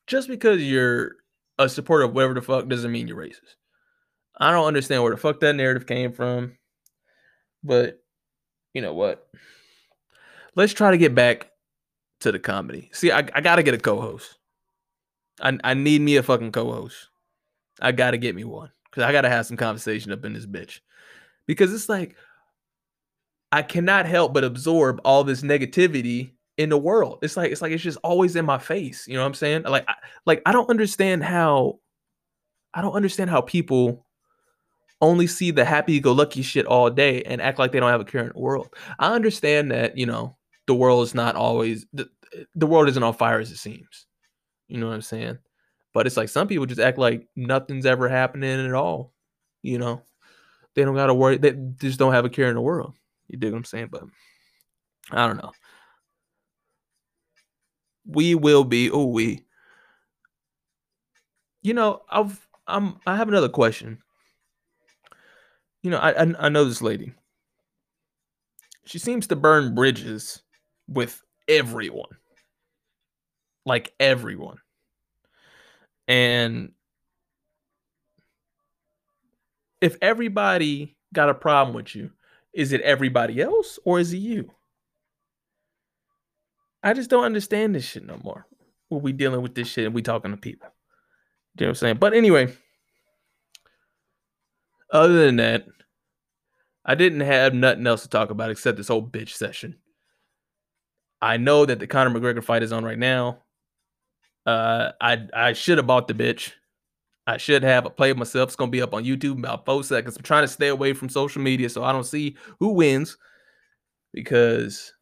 just 0.07 0.29
because 0.29 0.63
you're 0.63 1.13
a 1.59 1.69
supporter 1.69 2.05
of 2.05 2.15
whatever 2.15 2.35
the 2.35 2.43
fuck 2.43 2.69
doesn't 2.69 2.93
mean 2.93 3.09
you're 3.09 3.17
racist. 3.17 3.57
I 4.39 4.51
don't 4.51 4.67
understand 4.67 5.03
where 5.03 5.13
the 5.13 5.19
fuck 5.19 5.41
that 5.41 5.55
narrative 5.55 5.87
came 5.87 6.13
from. 6.13 6.57
But 7.65 8.03
you 8.75 8.83
know 8.83 8.95
what? 8.95 9.27
Let's 10.55 10.73
try 10.73 10.91
to 10.91 10.99
get 10.99 11.15
back 11.15 11.51
to 12.21 12.33
the 12.33 12.39
comedy. 12.39 12.91
See, 12.93 13.11
I, 13.11 13.19
I 13.19 13.41
gotta 13.41 13.63
get 13.63 13.75
a 13.75 13.79
co-host. 13.79 14.39
I 15.41 15.59
I 15.65 15.75
need 15.75 16.01
me 16.01 16.17
a 16.17 16.23
fucking 16.23 16.53
co-host. 16.53 17.09
I 17.81 17.93
gotta 17.93 18.19
get 18.19 18.35
me 18.35 18.45
one. 18.45 18.71
Cause 18.93 19.05
I 19.05 19.13
gotta 19.13 19.31
have 19.31 19.47
some 19.47 19.57
conversation 19.57 20.13
up 20.13 20.25
in 20.25 20.35
this 20.35 20.47
bitch. 20.47 20.81
Because 21.47 21.73
it's 21.73 21.89
like 21.89 22.15
I 23.51 23.63
cannot 23.63 24.07
help 24.07 24.35
but 24.35 24.45
absorb 24.45 25.01
all 25.05 25.25
this 25.25 25.43
negativity 25.43 26.33
in 26.59 26.69
the 26.69 26.79
world. 26.79 27.19
It's 27.23 27.37
like 27.37 27.51
it's 27.51 27.63
like 27.63 27.73
it's 27.73 27.83
just 27.83 27.99
always 28.05 28.37
in 28.37 28.45
my 28.45 28.59
face. 28.59 29.07
You 29.09 29.15
know 29.15 29.21
what 29.21 29.29
I'm 29.29 29.35
saying? 29.35 29.63
Like 29.63 29.85
I, 29.89 29.95
like 30.27 30.43
I 30.47 30.53
don't 30.53 30.69
understand 30.71 31.25
how 31.25 31.81
I 32.75 32.83
don't 32.83 32.95
understand 32.95 33.31
how 33.31 33.41
people 33.41 34.07
only 35.03 35.27
see 35.27 35.51
the 35.51 35.65
happy-go-lucky 35.65 36.43
shit 36.43 36.65
all 36.65 36.89
day 36.89 37.23
and 37.25 37.43
act 37.43 37.59
like 37.59 37.73
they 37.73 37.81
don't 37.81 37.91
have 37.91 38.01
a 38.01 38.05
care 38.05 38.23
in 38.23 38.33
the 38.33 38.39
world. 38.39 38.75
I 38.99 39.13
understand 39.13 39.71
that 39.73 39.99
you 39.99 40.07
know 40.07 40.37
the 40.67 40.75
world 40.75 41.03
is 41.03 41.15
not 41.15 41.35
always 41.35 41.85
the, 41.93 42.09
the 42.55 42.67
world 42.67 42.89
isn't 42.89 43.03
on 43.03 43.13
fire 43.13 43.41
as 43.41 43.51
it 43.51 43.59
seems. 43.59 44.07
You 44.69 44.79
know 44.79 44.87
what 44.87 44.95
I'm 44.95 45.03
saying? 45.03 45.39
But 45.93 46.07
it's 46.07 46.17
like 46.17 46.31
some 46.31 46.49
people 46.49 46.65
just 46.65 46.81
act 46.81 46.97
like 46.97 47.27
nothing's 47.37 47.85
ever 47.85 48.09
happening 48.09 48.65
at 48.65 48.73
all. 48.73 49.13
You 49.61 49.79
know, 49.79 50.03
they 50.75 50.85
don't 50.85 50.95
got 50.95 51.09
to 51.09 51.15
worry. 51.15 51.37
They 51.37 51.53
just 51.81 51.99
don't 51.99 52.15
have 52.15 52.25
a 52.25 52.31
care 52.31 52.49
in 52.49 52.55
the 52.55 52.63
world. 52.63 52.95
You 53.29 53.39
dig 53.39 53.53
what 53.53 53.59
I'm 53.59 53.65
saying? 53.65 53.89
But 53.91 54.05
I 55.11 55.27
don't 55.27 55.37
know. 55.37 55.53
We 58.07 58.35
will 58.35 58.65
be. 58.65 58.91
Oh, 58.91 59.07
we. 59.07 59.45
You 61.61 61.75
know, 61.75 62.03
I've 62.09 62.49
I'm 62.67 62.99
I 63.07 63.17
have 63.17 63.29
another 63.29 63.49
question 63.49 63.99
you 65.83 65.91
know, 65.91 65.99
I, 65.99 66.11
I, 66.11 66.35
I 66.39 66.49
know 66.49 66.65
this 66.65 66.83
lady. 66.83 67.13
She 68.85 68.99
seems 68.99 69.27
to 69.29 69.37
burn 69.37 69.75
bridges 69.75 70.43
with 70.89 71.23
everyone. 71.49 72.17
Like 73.65 73.93
everyone. 74.01 74.59
And 76.09 76.73
if 79.81 79.97
everybody 80.03 80.97
got 81.13 81.29
a 81.29 81.35
problem 81.35 81.75
with 81.75 81.95
you, 81.95 82.11
is 82.53 82.73
it 82.73 82.81
everybody 82.83 83.41
else 83.41 83.79
or 83.85 84.01
is 84.01 84.13
it 84.13 84.19
you? 84.19 84.51
I 86.83 86.95
just 86.95 87.11
don't 87.11 87.25
understand 87.25 87.75
this 87.75 87.85
shit 87.85 88.05
no 88.05 88.19
more. 88.23 88.47
When 88.89 89.03
we 89.03 89.13
dealing 89.13 89.43
with 89.43 89.55
this 89.55 89.69
shit 89.69 89.87
and 89.87 89.95
we 89.95 90.03
talking 90.03 90.33
to 90.33 90.37
people. 90.37 90.69
You 91.59 91.67
know 91.67 91.71
what 91.71 91.71
I'm 91.71 91.75
saying? 91.77 91.97
But 91.97 92.15
anyway, 92.15 92.55
other 94.93 95.25
than 95.27 95.37
that, 95.37 95.67
I 96.85 96.95
didn't 96.95 97.21
have 97.21 97.55
nothing 97.55 97.87
else 97.87 98.03
to 98.03 98.09
talk 98.09 98.31
about 98.31 98.51
except 98.51 98.77
this 98.77 98.89
whole 98.89 99.07
bitch 99.07 99.31
session. 99.31 99.77
I 101.21 101.37
know 101.37 101.65
that 101.65 101.79
the 101.79 101.87
Conor 101.87 102.11
McGregor 102.11 102.43
fight 102.43 102.63
is 102.63 102.73
on 102.73 102.85
right 102.85 102.99
now. 102.99 103.39
Uh, 104.45 104.91
I 105.01 105.29
I 105.33 105.53
should 105.53 105.79
have 105.79 105.87
bought 105.87 106.09
the 106.09 106.15
bitch. 106.15 106.53
I 107.27 107.37
should 107.37 107.63
have. 107.63 107.97
Played 107.97 108.19
myself. 108.19 108.49
It's 108.49 108.57
gonna 108.57 108.71
be 108.71 108.83
up 108.83 108.95
on 108.95 109.05
YouTube 109.05 109.35
in 109.35 109.45
about 109.45 109.65
four 109.65 109.85
seconds. 109.85 110.17
I'm 110.17 110.25
trying 110.25 110.43
to 110.43 110.49
stay 110.49 110.69
away 110.69 110.93
from 110.93 111.09
social 111.09 111.41
media 111.41 111.69
so 111.69 111.85
I 111.85 111.93
don't 111.93 112.05
see 112.05 112.37
who 112.59 112.71
wins. 112.71 113.17
Because 114.13 114.93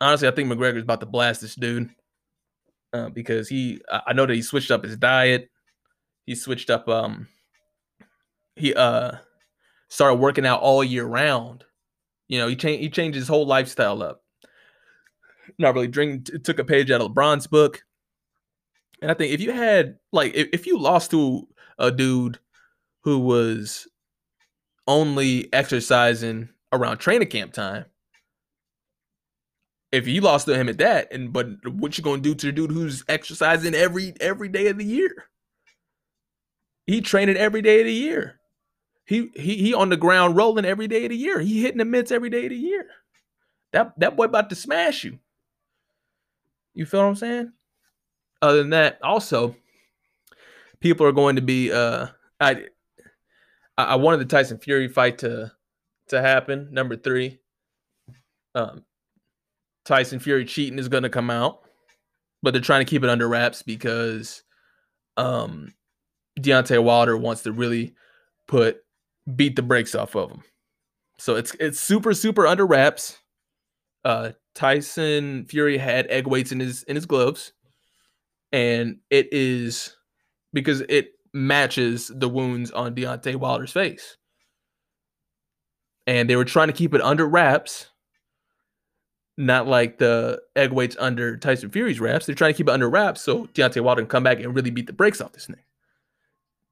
honestly, 0.00 0.28
I 0.28 0.30
think 0.30 0.50
McGregor's 0.50 0.84
about 0.84 1.00
to 1.00 1.06
blast 1.06 1.40
this 1.40 1.56
dude. 1.56 1.90
Uh, 2.92 3.08
because 3.08 3.48
he, 3.48 3.82
I 4.06 4.12
know 4.12 4.24
that 4.24 4.34
he 4.34 4.42
switched 4.42 4.70
up 4.70 4.84
his 4.84 4.96
diet. 4.96 5.50
He 6.26 6.36
switched 6.36 6.70
up. 6.70 6.88
Um, 6.88 7.26
he 8.56 8.72
uh 8.74 9.16
started 9.88 10.16
working 10.16 10.46
out 10.46 10.60
all 10.60 10.82
year 10.82 11.04
round. 11.04 11.64
You 12.28 12.38
know, 12.38 12.48
he 12.48 12.56
changed 12.56 12.82
he 12.82 12.90
changed 12.90 13.16
his 13.16 13.28
whole 13.28 13.46
lifestyle 13.46 14.02
up. 14.02 14.22
Not 15.58 15.74
really 15.74 15.88
drink 15.88 16.30
took 16.42 16.58
a 16.58 16.64
page 16.64 16.90
out 16.90 17.00
of 17.00 17.12
LeBron's 17.12 17.46
book. 17.46 17.84
And 19.02 19.10
I 19.10 19.14
think 19.14 19.32
if 19.32 19.40
you 19.40 19.52
had 19.52 19.98
like 20.12 20.34
if, 20.34 20.48
if 20.52 20.66
you 20.66 20.78
lost 20.78 21.10
to 21.10 21.46
a 21.78 21.90
dude 21.90 22.38
who 23.02 23.18
was 23.18 23.86
only 24.86 25.52
exercising 25.52 26.48
around 26.72 26.98
training 26.98 27.28
camp 27.28 27.52
time, 27.52 27.84
if 29.92 30.08
you 30.08 30.20
lost 30.20 30.46
to 30.46 30.58
him 30.58 30.68
at 30.68 30.78
that, 30.78 31.12
and 31.12 31.32
but 31.32 31.46
what 31.68 31.96
you 31.96 32.02
gonna 32.02 32.20
do 32.20 32.34
to 32.34 32.46
the 32.46 32.52
dude 32.52 32.72
who's 32.72 33.04
exercising 33.08 33.74
every 33.74 34.14
every 34.20 34.48
day 34.48 34.66
of 34.68 34.78
the 34.78 34.84
year? 34.84 35.26
He 36.86 37.00
training 37.00 37.36
every 37.36 37.62
day 37.62 37.80
of 37.80 37.86
the 37.86 37.92
year. 37.92 38.40
He 39.06 39.30
he 39.34 39.56
he 39.56 39.74
on 39.74 39.90
the 39.90 39.96
ground 39.96 40.36
rolling 40.36 40.64
every 40.64 40.88
day 40.88 41.04
of 41.04 41.10
the 41.10 41.16
year. 41.16 41.40
He 41.40 41.62
hitting 41.62 41.78
the 41.78 41.84
mitts 41.84 42.10
every 42.10 42.30
day 42.30 42.44
of 42.44 42.50
the 42.50 42.56
year. 42.56 42.86
That 43.72 43.98
that 43.98 44.16
boy 44.16 44.24
about 44.24 44.50
to 44.50 44.56
smash 44.56 45.04
you. 45.04 45.18
You 46.74 46.86
feel 46.86 47.00
what 47.00 47.08
I'm 47.08 47.16
saying? 47.16 47.52
Other 48.40 48.58
than 48.58 48.70
that, 48.70 48.98
also, 49.02 49.56
people 50.80 51.06
are 51.06 51.12
going 51.12 51.36
to 51.36 51.42
be 51.42 51.70
uh 51.70 52.06
I 52.40 52.64
I 53.76 53.96
wanted 53.96 54.20
the 54.20 54.24
Tyson 54.26 54.58
Fury 54.58 54.88
fight 54.88 55.18
to 55.18 55.52
to 56.08 56.20
happen. 56.20 56.68
Number 56.72 56.96
three. 56.96 57.40
Um 58.54 58.84
Tyson 59.84 60.18
Fury 60.18 60.44
cheating 60.44 60.78
is 60.78 60.88
gonna 60.88 61.10
come 61.10 61.30
out, 61.30 61.60
but 62.42 62.52
they're 62.52 62.62
trying 62.62 62.84
to 62.84 62.88
keep 62.90 63.04
it 63.04 63.10
under 63.10 63.28
wraps 63.28 63.62
because 63.62 64.42
um 65.18 65.74
Deontay 66.40 66.82
Wilder 66.82 67.16
wants 67.16 67.42
to 67.42 67.52
really 67.52 67.94
put 68.46 68.83
beat 69.36 69.56
the 69.56 69.62
brakes 69.62 69.94
off 69.94 70.14
of 70.14 70.30
him. 70.30 70.42
So 71.18 71.36
it's 71.36 71.54
it's 71.60 71.80
super 71.80 72.12
super 72.14 72.46
under 72.46 72.66
wraps. 72.66 73.18
Uh, 74.04 74.32
Tyson 74.54 75.46
Fury 75.46 75.78
had 75.78 76.06
egg 76.08 76.26
weights 76.26 76.52
in 76.52 76.60
his 76.60 76.82
in 76.84 76.96
his 76.96 77.06
gloves, 77.06 77.52
and 78.52 78.98
it 79.10 79.28
is 79.32 79.96
because 80.52 80.82
it 80.88 81.12
matches 81.32 82.10
the 82.14 82.28
wounds 82.28 82.70
on 82.70 82.94
Deontay 82.94 83.36
Wilder's 83.36 83.72
face, 83.72 84.16
and 86.06 86.28
they 86.28 86.36
were 86.36 86.44
trying 86.44 86.68
to 86.68 86.74
keep 86.74 86.94
it 86.94 87.00
under 87.00 87.26
wraps. 87.26 87.88
Not 89.36 89.66
like 89.66 89.98
the 89.98 90.40
egg 90.54 90.70
weights 90.70 90.96
under 91.00 91.36
Tyson 91.36 91.68
Fury's 91.68 91.98
wraps. 91.98 92.26
They're 92.26 92.36
trying 92.36 92.52
to 92.52 92.56
keep 92.56 92.68
it 92.68 92.72
under 92.72 92.88
wraps 92.88 93.20
so 93.20 93.46
Deontay 93.46 93.80
Wilder 93.80 94.02
can 94.02 94.08
come 94.08 94.22
back 94.22 94.38
and 94.38 94.54
really 94.54 94.70
beat 94.70 94.86
the 94.86 94.92
brakes 94.92 95.20
off 95.20 95.32
this 95.32 95.46
thing 95.46 95.56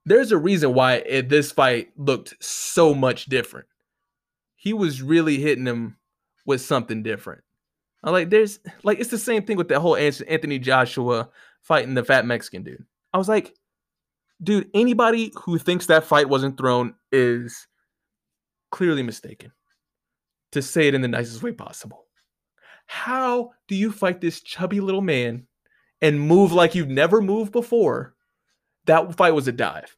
there's 0.05 0.31
a 0.31 0.37
reason 0.37 0.73
why 0.73 0.95
it, 0.95 1.29
this 1.29 1.51
fight 1.51 1.89
looked 1.97 2.33
so 2.43 2.93
much 2.93 3.25
different. 3.25 3.67
He 4.55 4.73
was 4.73 5.01
really 5.01 5.37
hitting 5.37 5.65
him 5.65 5.97
with 6.45 6.61
something 6.61 7.03
different. 7.03 7.43
I 8.03 8.09
like 8.09 8.29
there's 8.29 8.59
like 8.83 8.99
it's 8.99 9.11
the 9.11 9.17
same 9.17 9.43
thing 9.43 9.57
with 9.57 9.69
that 9.69 9.79
whole 9.79 9.95
Anthony 9.95 10.59
Joshua 10.59 11.29
fighting 11.61 11.93
the 11.93 12.03
fat 12.03 12.25
Mexican 12.25 12.63
dude. 12.63 12.83
I 13.13 13.17
was 13.17 13.29
like, 13.29 13.55
dude, 14.41 14.69
anybody 14.73 15.31
who 15.43 15.57
thinks 15.57 15.85
that 15.85 16.03
fight 16.03 16.27
wasn't 16.27 16.57
thrown 16.57 16.95
is 17.11 17.67
clearly 18.71 19.03
mistaken. 19.03 19.51
To 20.51 20.61
say 20.61 20.87
it 20.87 20.93
in 20.93 21.01
the 21.01 21.07
nicest 21.07 21.41
way 21.41 21.51
possible. 21.51 22.05
How 22.85 23.51
do 23.67 23.75
you 23.75 23.91
fight 23.91 24.21
this 24.21 24.41
chubby 24.41 24.81
little 24.81 25.01
man 25.01 25.47
and 26.01 26.19
move 26.19 26.51
like 26.51 26.75
you've 26.75 26.89
never 26.89 27.21
moved 27.21 27.51
before 27.53 28.12
that 28.85 29.15
fight 29.15 29.33
was 29.33 29.47
a 29.47 29.51
dive. 29.51 29.95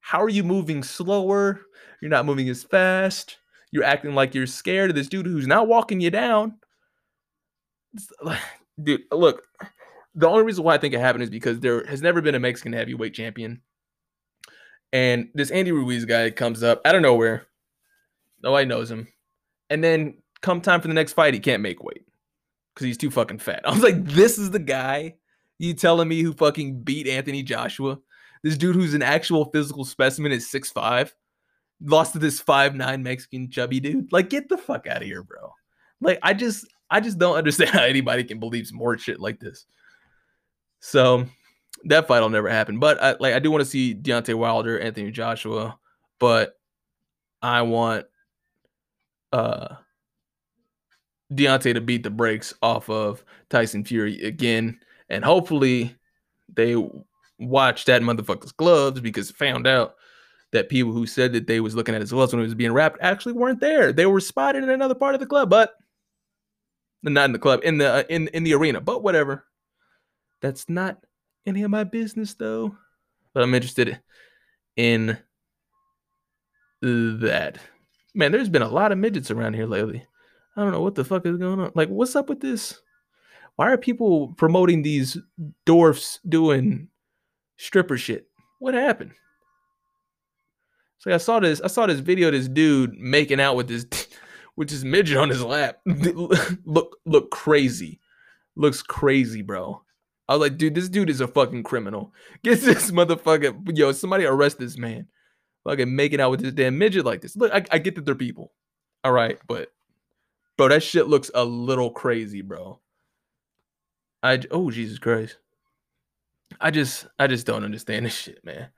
How 0.00 0.22
are 0.22 0.28
you 0.28 0.44
moving 0.44 0.82
slower? 0.82 1.60
You're 2.00 2.10
not 2.10 2.26
moving 2.26 2.48
as 2.48 2.62
fast. 2.62 3.38
You're 3.70 3.84
acting 3.84 4.14
like 4.14 4.34
you're 4.34 4.46
scared 4.46 4.90
of 4.90 4.96
this 4.96 5.08
dude 5.08 5.26
who's 5.26 5.46
not 5.46 5.68
walking 5.68 6.00
you 6.00 6.10
down. 6.10 6.54
Dude, 8.82 9.02
look, 9.10 9.42
the 10.14 10.28
only 10.28 10.44
reason 10.44 10.62
why 10.62 10.74
I 10.74 10.78
think 10.78 10.94
it 10.94 11.00
happened 11.00 11.24
is 11.24 11.30
because 11.30 11.58
there 11.58 11.84
has 11.86 12.00
never 12.00 12.20
been 12.20 12.36
a 12.36 12.40
Mexican 12.40 12.72
heavyweight 12.72 13.12
champion. 13.12 13.60
And 14.92 15.30
this 15.34 15.50
Andy 15.50 15.72
Ruiz 15.72 16.04
guy 16.04 16.30
comes 16.30 16.62
up 16.62 16.80
out 16.84 16.94
of 16.94 17.02
nowhere. 17.02 17.46
Nobody 18.42 18.66
knows 18.66 18.90
him. 18.90 19.08
And 19.68 19.82
then 19.82 20.18
come 20.40 20.60
time 20.60 20.80
for 20.80 20.88
the 20.88 20.94
next 20.94 21.14
fight, 21.14 21.34
he 21.34 21.40
can't 21.40 21.62
make 21.62 21.82
weight 21.82 22.04
because 22.72 22.86
he's 22.86 22.96
too 22.96 23.10
fucking 23.10 23.40
fat. 23.40 23.62
I 23.66 23.70
was 23.70 23.82
like, 23.82 24.04
this 24.04 24.38
is 24.38 24.50
the 24.50 24.58
guy 24.60 25.16
you 25.58 25.74
telling 25.74 26.08
me 26.08 26.22
who 26.22 26.32
fucking 26.32 26.82
beat 26.82 27.06
Anthony 27.06 27.42
Joshua? 27.42 27.98
This 28.42 28.56
dude 28.56 28.76
who's 28.76 28.94
an 28.94 29.02
actual 29.02 29.46
physical 29.46 29.84
specimen 29.84 30.32
is 30.32 30.48
six 30.48 30.70
five, 30.70 31.14
lost 31.82 32.12
to 32.12 32.18
this 32.18 32.40
five 32.40 32.74
nine 32.74 33.02
Mexican 33.02 33.50
chubby 33.50 33.80
dude. 33.80 34.12
Like, 34.12 34.30
get 34.30 34.48
the 34.48 34.58
fuck 34.58 34.86
out 34.86 34.98
of 34.98 35.02
here, 35.02 35.22
bro. 35.22 35.52
Like, 36.00 36.18
I 36.22 36.34
just 36.34 36.66
I 36.90 37.00
just 37.00 37.18
don't 37.18 37.36
understand 37.38 37.70
how 37.70 37.82
anybody 37.82 38.24
can 38.24 38.38
believe 38.38 38.66
some 38.66 38.78
more 38.78 38.96
shit 38.96 39.20
like 39.20 39.40
this. 39.40 39.66
So 40.80 41.26
that 41.84 42.06
fight 42.06 42.20
will 42.20 42.28
never 42.28 42.48
happen. 42.48 42.78
But 42.78 43.02
I 43.02 43.16
like 43.18 43.34
I 43.34 43.38
do 43.38 43.50
want 43.50 43.62
to 43.62 43.70
see 43.70 43.94
Deontay 43.94 44.34
Wilder, 44.34 44.78
Anthony 44.78 45.10
Joshua, 45.10 45.78
but 46.18 46.54
I 47.42 47.62
want 47.62 48.06
uh 49.32 49.76
Deontay 51.32 51.74
to 51.74 51.80
beat 51.80 52.04
the 52.04 52.10
brakes 52.10 52.54
off 52.62 52.88
of 52.88 53.24
Tyson 53.50 53.84
Fury 53.84 54.22
again 54.22 54.80
and 55.08 55.24
hopefully 55.24 55.94
they 56.54 56.76
watched 57.38 57.86
that 57.86 58.02
motherfucker's 58.02 58.52
gloves 58.52 59.00
because 59.00 59.30
found 59.30 59.66
out 59.66 59.94
that 60.52 60.68
people 60.68 60.92
who 60.92 61.06
said 61.06 61.32
that 61.32 61.46
they 61.46 61.60
was 61.60 61.74
looking 61.74 61.94
at 61.94 62.00
his 62.00 62.12
gloves 62.12 62.32
when 62.32 62.40
he 62.40 62.46
was 62.46 62.54
being 62.54 62.72
wrapped 62.72 62.98
actually 63.00 63.34
weren't 63.34 63.60
there. 63.60 63.92
They 63.92 64.06
were 64.06 64.20
spotted 64.20 64.62
in 64.62 64.70
another 64.70 64.94
part 64.94 65.14
of 65.14 65.20
the 65.20 65.26
club, 65.26 65.50
but 65.50 65.74
not 67.02 67.26
in 67.26 67.32
the 67.32 67.38
club, 67.38 67.60
in 67.64 67.78
the 67.78 67.92
uh, 67.92 68.02
in 68.08 68.28
in 68.28 68.44
the 68.44 68.54
arena. 68.54 68.80
But 68.80 69.02
whatever. 69.02 69.44
That's 70.40 70.68
not 70.68 70.98
any 71.46 71.62
of 71.62 71.70
my 71.70 71.84
business 71.84 72.34
though. 72.34 72.76
But 73.34 73.42
I'm 73.42 73.54
interested 73.54 74.00
in 74.76 75.18
that. 76.80 77.58
Man, 78.14 78.32
there's 78.32 78.48
been 78.48 78.62
a 78.62 78.68
lot 78.68 78.92
of 78.92 78.98
midgets 78.98 79.30
around 79.30 79.54
here 79.54 79.66
lately. 79.66 80.04
I 80.56 80.62
don't 80.62 80.72
know 80.72 80.80
what 80.80 80.94
the 80.94 81.04
fuck 81.04 81.26
is 81.26 81.36
going 81.36 81.60
on. 81.60 81.72
Like, 81.74 81.88
what's 81.88 82.16
up 82.16 82.28
with 82.28 82.40
this? 82.40 82.80
Why 83.58 83.72
are 83.72 83.76
people 83.76 84.34
promoting 84.36 84.82
these 84.82 85.18
dwarfs 85.66 86.20
doing 86.28 86.90
stripper 87.56 87.98
shit? 87.98 88.28
What 88.60 88.74
happened? 88.74 89.14
So 90.98 91.12
I 91.12 91.16
saw 91.16 91.40
this. 91.40 91.60
I 91.60 91.66
saw 91.66 91.86
this 91.86 91.98
video. 91.98 92.30
This 92.30 92.46
dude 92.46 92.96
making 93.00 93.40
out 93.40 93.56
with 93.56 93.66
this, 93.66 93.84
with 94.56 94.70
this 94.70 94.84
midget 94.84 95.16
on 95.16 95.28
his 95.28 95.42
lap. 95.42 95.80
look, 95.86 96.98
look 97.04 97.32
crazy. 97.32 97.98
Looks 98.54 98.80
crazy, 98.80 99.42
bro. 99.42 99.82
I 100.28 100.34
was 100.34 100.40
like, 100.40 100.56
dude, 100.56 100.76
this 100.76 100.88
dude 100.88 101.10
is 101.10 101.20
a 101.20 101.26
fucking 101.26 101.64
criminal. 101.64 102.12
Get 102.44 102.60
this 102.60 102.92
motherfucker. 102.92 103.76
Yo, 103.76 103.90
somebody 103.90 104.24
arrest 104.24 104.60
this 104.60 104.78
man. 104.78 105.08
Fucking 105.64 105.96
making 105.96 106.20
out 106.20 106.30
with 106.30 106.42
this 106.42 106.54
damn 106.54 106.78
midget 106.78 107.04
like 107.04 107.22
this. 107.22 107.34
Look, 107.36 107.52
I, 107.52 107.64
I 107.72 107.78
get 107.78 107.96
that 107.96 108.04
they're 108.04 108.14
people. 108.14 108.52
All 109.02 109.10
right, 109.10 109.36
but 109.48 109.72
bro, 110.56 110.68
that 110.68 110.84
shit 110.84 111.08
looks 111.08 111.28
a 111.34 111.44
little 111.44 111.90
crazy, 111.90 112.40
bro. 112.40 112.78
I 114.22 114.40
oh 114.50 114.70
Jesus 114.70 114.98
Christ. 114.98 115.36
I 116.60 116.70
just 116.70 117.06
I 117.18 117.26
just 117.26 117.46
don't 117.46 117.64
understand 117.64 118.06
this 118.06 118.14
shit, 118.14 118.44
man. 118.44 118.68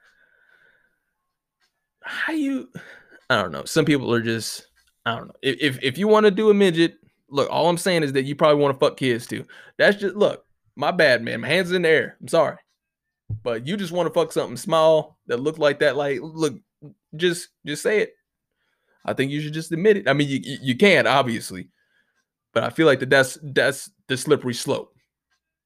How 2.03 2.33
you 2.33 2.69
I 3.29 3.41
don't 3.41 3.53
know. 3.53 3.65
Some 3.65 3.85
people 3.85 4.13
are 4.13 4.23
just 4.23 4.67
I 5.07 5.17
don't 5.17 5.29
know. 5.29 5.35
If 5.43 5.61
if, 5.61 5.83
if 5.83 5.99
you 5.99 6.09
want 6.09 6.25
to 6.25 6.31
do 6.31 6.51
a 6.51 6.55
midget, 6.55 6.95
look, 7.29 7.49
all 7.51 7.69
I'm 7.69 7.79
saying 7.79 8.03
is 8.03 8.13
that 8.13 8.25
you 8.25 8.35
probably 8.35 8.61
want 8.61 8.75
to 8.75 8.85
fuck 8.85 8.97
kids 8.97 9.27
too. 9.27 9.47
That's 9.79 9.97
just 9.97 10.17
look, 10.17 10.45
my 10.77 10.91
bad, 10.91 11.23
man. 11.23 11.41
My 11.41 11.49
hands 11.49 11.73
in 11.73 11.83
the 11.83 11.89
air. 11.89 12.17
I'm 12.21 12.29
sorry. 12.29 12.57
But 13.43 13.67
you 13.67 13.77
just 13.77 13.93
want 13.93 14.09
to 14.09 14.15
fuck 14.15 14.33
something 14.33 14.57
small 14.57 15.19
that 15.29 15.39
look 15.41 15.59
like 15.59 15.79
that. 15.81 15.97
Like, 15.97 16.19
look, 16.21 16.55
just 17.17 17.49
just 17.65 17.83
say 17.83 18.01
it. 18.01 18.15
I 19.05 19.15
think 19.15 19.31
you 19.31 19.41
should 19.41 19.55
just 19.55 19.73
admit 19.73 19.97
it. 19.97 20.09
I 20.09 20.13
mean, 20.13 20.29
you 20.29 20.41
you 20.61 20.77
can 20.77 21.07
obviously, 21.07 21.69
but 22.53 22.65
I 22.65 22.71
feel 22.71 22.87
like 22.87 23.01
that 23.01 23.11
that's 23.11 23.39
that's 23.43 23.91
the 24.09 24.17
slippery 24.17 24.55
slope. 24.55 24.95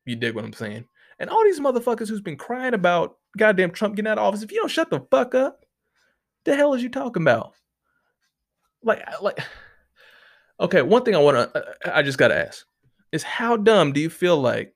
You 0.04 0.16
dig 0.16 0.34
what 0.34 0.44
I'm 0.44 0.52
saying? 0.52 0.84
And 1.18 1.30
all 1.30 1.44
these 1.44 1.60
motherfuckers 1.60 2.08
who's 2.08 2.20
been 2.20 2.36
crying 2.36 2.74
about 2.74 3.16
goddamn 3.38 3.70
Trump 3.70 3.96
getting 3.96 4.10
out 4.10 4.18
of 4.18 4.24
office. 4.24 4.42
If 4.42 4.52
you 4.52 4.58
don't 4.58 4.70
shut 4.70 4.90
the 4.90 5.06
fuck 5.10 5.34
up, 5.34 5.64
the 6.44 6.56
hell 6.56 6.74
is 6.74 6.82
you 6.82 6.88
talking 6.88 7.22
about? 7.22 7.54
Like, 8.82 9.02
like, 9.22 9.38
okay. 10.60 10.82
One 10.82 11.04
thing 11.04 11.14
I 11.14 11.18
want 11.18 11.36
to, 11.36 11.58
uh, 11.58 11.72
I 11.94 12.02
just 12.02 12.18
gotta 12.18 12.36
ask, 12.36 12.66
is 13.12 13.22
how 13.22 13.56
dumb 13.56 13.92
do 13.92 14.00
you 14.00 14.10
feel 14.10 14.36
like 14.36 14.74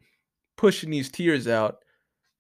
pushing 0.57 0.91
these 0.91 1.11
tears 1.11 1.47
out 1.47 1.79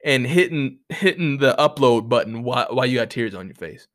and 0.04 0.26
hitting 0.26 0.78
hitting 0.88 1.38
the 1.38 1.54
upload 1.58 2.08
button 2.08 2.42
while, 2.44 2.68
while 2.70 2.86
you 2.86 2.98
got 2.98 3.10
tears 3.10 3.34
on 3.34 3.46
your 3.46 3.56
face? 3.56 3.88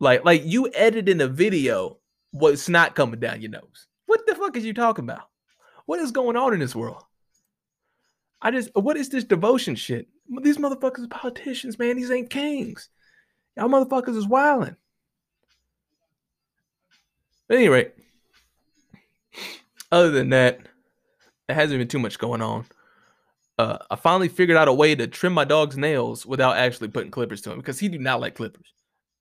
Like, 0.00 0.24
like 0.24 0.42
you 0.44 0.70
editing 0.74 1.20
a 1.20 1.26
video 1.26 1.98
what's 2.30 2.68
not 2.68 2.94
coming 2.94 3.20
down 3.20 3.40
your 3.40 3.50
nose. 3.50 3.86
What 4.06 4.26
the 4.26 4.34
fuck 4.34 4.56
is 4.56 4.64
you 4.64 4.74
talking 4.74 5.04
about? 5.04 5.28
What 5.86 6.00
is 6.00 6.10
going 6.10 6.36
on 6.36 6.52
in 6.52 6.60
this 6.60 6.76
world? 6.76 7.02
I 8.40 8.50
just, 8.50 8.70
what 8.74 8.96
is 8.96 9.08
this 9.08 9.24
devotion 9.24 9.74
shit? 9.74 10.08
These 10.42 10.58
motherfuckers 10.58 11.04
are 11.04 11.08
politicians, 11.08 11.78
man. 11.78 11.96
These 11.96 12.10
ain't 12.10 12.30
kings. 12.30 12.88
Y'all 13.56 13.68
motherfuckers 13.68 14.16
is 14.16 14.26
wilding. 14.26 14.76
At 17.50 17.56
any 17.56 17.68
rate, 17.68 17.94
other 19.90 20.10
than 20.10 20.30
that, 20.30 20.60
there 21.46 21.56
hasn't 21.56 21.78
been 21.78 21.88
too 21.88 21.98
much 21.98 22.18
going 22.18 22.42
on. 22.42 22.66
Uh, 23.58 23.78
I 23.90 23.96
finally 23.96 24.28
figured 24.28 24.56
out 24.56 24.68
a 24.68 24.72
way 24.72 24.94
to 24.94 25.06
trim 25.08 25.32
my 25.32 25.44
dog's 25.44 25.76
nails 25.76 26.24
without 26.24 26.56
actually 26.56 26.88
putting 26.88 27.10
clippers 27.10 27.40
to 27.42 27.50
him 27.50 27.58
because 27.58 27.80
he 27.80 27.88
do 27.88 27.98
not 27.98 28.20
like 28.20 28.36
clippers. 28.36 28.72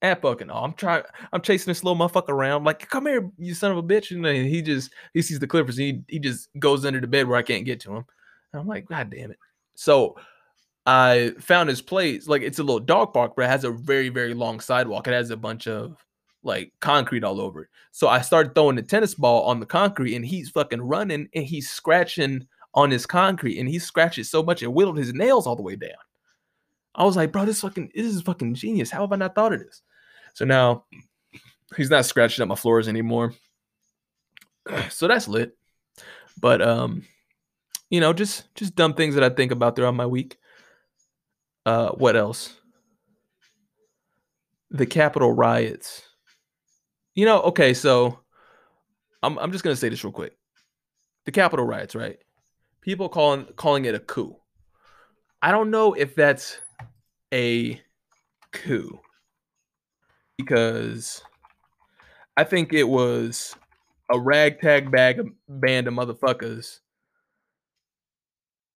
At 0.03 0.21
fucking 0.21 0.51
all. 0.51 0.63
I'm 0.63 0.73
trying 0.73 1.01
I'm 1.33 1.41
chasing 1.41 1.71
this 1.71 1.83
little 1.83 1.97
motherfucker 1.97 2.29
around. 2.29 2.57
I'm 2.57 2.63
like, 2.63 2.87
come 2.87 3.07
here, 3.07 3.31
you 3.39 3.55
son 3.55 3.71
of 3.71 3.77
a 3.77 3.83
bitch. 3.83 4.11
And 4.11 4.47
he 4.47 4.61
just 4.61 4.91
he 5.15 5.23
sees 5.23 5.39
the 5.39 5.47
clippers 5.47 5.79
and 5.79 5.87
he, 5.87 6.03
he 6.07 6.19
just 6.19 6.49
goes 6.59 6.85
under 6.85 7.01
the 7.01 7.07
bed 7.07 7.27
where 7.27 7.37
I 7.37 7.41
can't 7.41 7.65
get 7.65 7.79
to 7.79 7.95
him. 7.95 8.05
And 8.53 8.61
I'm 8.61 8.67
like, 8.67 8.85
God 8.87 9.09
damn 9.09 9.31
it. 9.31 9.39
So 9.75 10.17
I 10.85 11.33
found 11.39 11.69
his 11.69 11.81
place. 11.81 12.27
Like 12.27 12.41
it's 12.41 12.59
a 12.59 12.63
little 12.63 12.79
dog 12.79 13.13
park, 13.13 13.33
but 13.35 13.43
it 13.43 13.49
has 13.49 13.63
a 13.63 13.71
very, 13.71 14.09
very 14.09 14.33
long 14.33 14.59
sidewalk. 14.59 15.07
It 15.07 15.13
has 15.13 15.29
a 15.29 15.37
bunch 15.37 15.67
of 15.67 15.97
like 16.43 16.71
concrete 16.79 17.23
all 17.23 17.41
over 17.41 17.63
it. 17.63 17.69
So 17.91 18.07
I 18.07 18.21
started 18.21 18.55
throwing 18.55 18.77
the 18.77 18.81
tennis 18.81 19.13
ball 19.13 19.43
on 19.43 19.59
the 19.59 19.65
concrete 19.65 20.15
and 20.15 20.25
he's 20.25 20.49
fucking 20.49 20.81
running 20.81 21.27
and 21.35 21.45
he's 21.45 21.69
scratching 21.69 22.47
on 22.73 22.89
his 22.89 23.05
concrete 23.05 23.59
and 23.59 23.67
he 23.67 23.79
scratches 23.79 24.29
so 24.29 24.43
much 24.43 24.63
it 24.63 24.71
whittled 24.71 24.97
his 24.97 25.13
nails 25.13 25.45
all 25.45 25.55
the 25.55 25.61
way 25.61 25.75
down. 25.75 25.91
I 26.95 27.03
was 27.03 27.15
like, 27.15 27.31
bro, 27.31 27.45
this 27.45 27.61
fucking 27.61 27.91
this 27.93 28.05
is 28.05 28.21
fucking 28.21 28.53
genius. 28.55 28.89
How 28.89 29.01
have 29.01 29.11
I 29.11 29.17
not 29.17 29.35
thought 29.35 29.53
of 29.53 29.59
this? 29.59 29.81
So 30.33 30.45
now 30.45 30.85
he's 31.75 31.89
not 31.89 32.05
scratching 32.05 32.41
up 32.43 32.49
my 32.49 32.55
floors 32.55 32.87
anymore. 32.87 33.33
So 34.89 35.07
that's 35.07 35.29
lit. 35.29 35.57
But 36.41 36.61
um, 36.61 37.03
you 37.89 37.99
know, 37.99 38.13
just 38.13 38.53
just 38.55 38.75
dumb 38.75 38.93
things 38.93 39.15
that 39.15 39.23
I 39.23 39.29
think 39.29 39.51
about 39.51 39.75
throughout 39.75 39.95
my 39.95 40.05
week. 40.05 40.37
Uh, 41.65 41.89
what 41.89 42.15
else? 42.15 42.55
The 44.71 44.85
Capitol 44.85 45.31
riots. 45.31 46.03
You 47.15 47.25
know, 47.25 47.41
okay, 47.43 47.73
so 47.73 48.19
I'm 49.23 49.37
I'm 49.39 49.51
just 49.51 49.63
gonna 49.63 49.75
say 49.75 49.89
this 49.89 50.03
real 50.03 50.11
quick. 50.11 50.37
The 51.25 51.31
Capitol 51.31 51.65
riots, 51.65 51.95
right? 51.95 52.17
People 52.81 53.09
calling 53.09 53.45
calling 53.55 53.85
it 53.85 53.95
a 53.95 53.99
coup. 53.99 54.35
I 55.41 55.51
don't 55.51 55.71
know 55.71 55.93
if 55.93 56.15
that's 56.15 56.57
a 57.33 57.81
coup 58.51 58.99
because 60.37 61.21
I 62.35 62.43
think 62.43 62.73
it 62.73 62.87
was 62.87 63.55
a 64.11 64.19
ragtag 64.19 64.91
bag 64.91 65.19
of 65.19 65.27
band 65.47 65.87
of 65.87 65.93
motherfuckers 65.93 66.79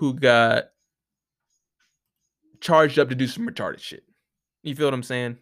who 0.01 0.15
got 0.15 0.63
charged 2.59 2.97
up 2.97 3.09
to 3.09 3.13
do 3.13 3.27
some 3.27 3.47
retarded 3.47 3.77
shit. 3.77 4.03
You 4.63 4.75
feel 4.75 4.87
what 4.87 4.95
I'm 4.95 5.03
saying? 5.03 5.37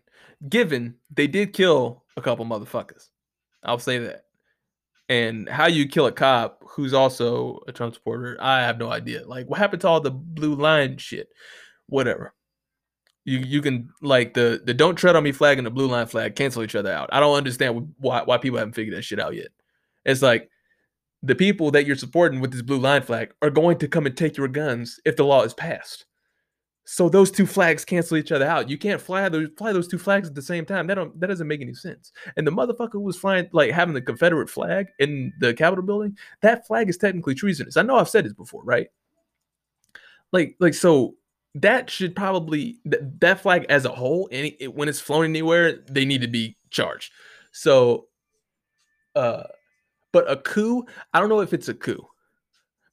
Given 0.50 0.96
they 1.10 1.28
did 1.28 1.54
kill 1.54 2.04
a 2.18 2.22
couple 2.22 2.46
motherfuckers. 2.46 3.08
I'll 3.64 3.80
say 3.80 4.00
that. 4.00 4.26
And 5.08 5.48
how 5.48 5.68
you 5.68 5.88
kill 5.88 6.08
a 6.08 6.12
cop 6.12 6.62
who's 6.72 6.94
also 6.94 7.62
a 7.70 7.72
Trump 7.72 7.94
supporter, 7.94 8.38
I 8.42 8.60
have 8.60 8.78
no 8.78 8.92
idea. 8.92 9.26
Like, 9.26 9.50
what 9.50 9.60
happened 9.60 9.80
to 9.84 9.88
all 9.88 10.02
the 10.02 10.12
blue 10.12 10.56
line 10.56 10.98
shit? 10.98 11.30
Whatever 11.88 12.34
you 13.24 13.38
you 13.40 13.62
can 13.62 13.90
like 14.02 14.34
the 14.34 14.62
the 14.66 14.74
don't 14.74 14.96
tread 14.96 15.16
on 15.16 15.24
me 15.24 15.32
flag 15.32 15.58
and 15.58 15.66
the 15.66 15.72
blue 15.72 15.88
line 15.88 16.08
flag 16.08 16.36
cancel 16.36 16.64
each 16.64 16.76
other 16.76 16.92
out. 16.92 17.10
I 17.14 17.22
don't 17.22 17.38
understand 17.38 17.94
why 17.98 18.24
why 18.24 18.38
people 18.38 18.60
haven't 18.60 18.74
figured 18.74 18.98
that 18.98 19.04
shit 19.04 19.22
out 19.22 19.36
yet. 19.36 19.50
It's 20.04 20.22
like 20.22 20.50
the 21.22 21.36
people 21.36 21.72
that 21.72 21.86
you're 21.86 21.96
supporting 21.96 22.40
with 22.40 22.52
this 22.52 22.62
blue 22.62 22.80
line 22.80 23.02
flag 23.02 23.34
are 23.42 23.50
going 23.50 23.78
to 23.80 23.88
come 23.88 24.06
and 24.06 24.16
take 24.16 24.38
your 24.38 24.48
guns 24.48 25.00
if 25.06 25.16
the 25.16 25.26
law 25.26 25.44
is 25.44 25.54
passed. 25.54 26.06
So 26.86 27.08
those 27.08 27.30
two 27.30 27.46
flags 27.46 27.86
cancel 27.86 28.18
each 28.18 28.32
other 28.32 28.48
out. 28.48 28.70
You 28.70 28.78
can't 28.78 29.00
fly 29.00 29.30
those 29.30 29.50
fly 29.58 29.74
those 29.74 29.88
two 29.88 30.00
flags 30.00 30.28
at 30.28 30.34
the 30.34 30.42
same 30.42 30.66
time. 30.66 30.88
That 30.88 30.96
don't 30.96 31.20
that 31.20 31.28
doesn't 31.28 31.48
make 31.48 31.62
any 31.62 31.76
sense. 31.76 32.12
And 32.36 32.48
the 32.48 32.52
motherfucker 32.52 32.94
who 32.94 33.02
was 33.02 33.18
flying 33.18 33.48
like 33.52 33.72
having 33.72 33.94
the 33.94 34.02
Confederate 34.02 34.50
flag 34.50 34.88
in 34.98 35.32
the 35.40 35.54
Capitol 35.54 35.84
building, 35.84 36.18
that 36.42 36.66
flag 36.66 36.90
is 36.90 36.98
technically 36.98 37.36
treasonous. 37.36 37.78
I 37.78 37.84
know 37.84 37.98
I've 37.98 38.10
said 38.10 38.26
this 38.26 38.34
before, 38.34 38.64
right? 38.64 38.88
Like 40.32 40.56
like 40.60 40.74
so 40.74 41.16
that 41.56 41.90
should 41.90 42.16
probably 42.16 42.80
that, 42.86 43.20
that 43.20 43.42
flag 43.42 43.66
as 43.70 43.86
a 43.86 43.90
whole 43.90 44.30
any 44.32 44.50
it, 44.60 44.74
when 44.74 44.88
it's 44.88 45.00
flown 45.00 45.26
anywhere 45.26 45.84
they 45.90 46.06
need 46.06 46.22
to 46.22 46.28
be 46.28 46.56
charged 46.70 47.12
so 47.52 48.08
uh 49.16 49.44
but 50.12 50.30
a 50.30 50.38
coup 50.38 50.84
i 51.14 51.20
don't 51.20 51.30
know 51.30 51.42
if 51.42 51.54
it's 51.54 51.70
a 51.70 51.74
coup. 51.74 52.06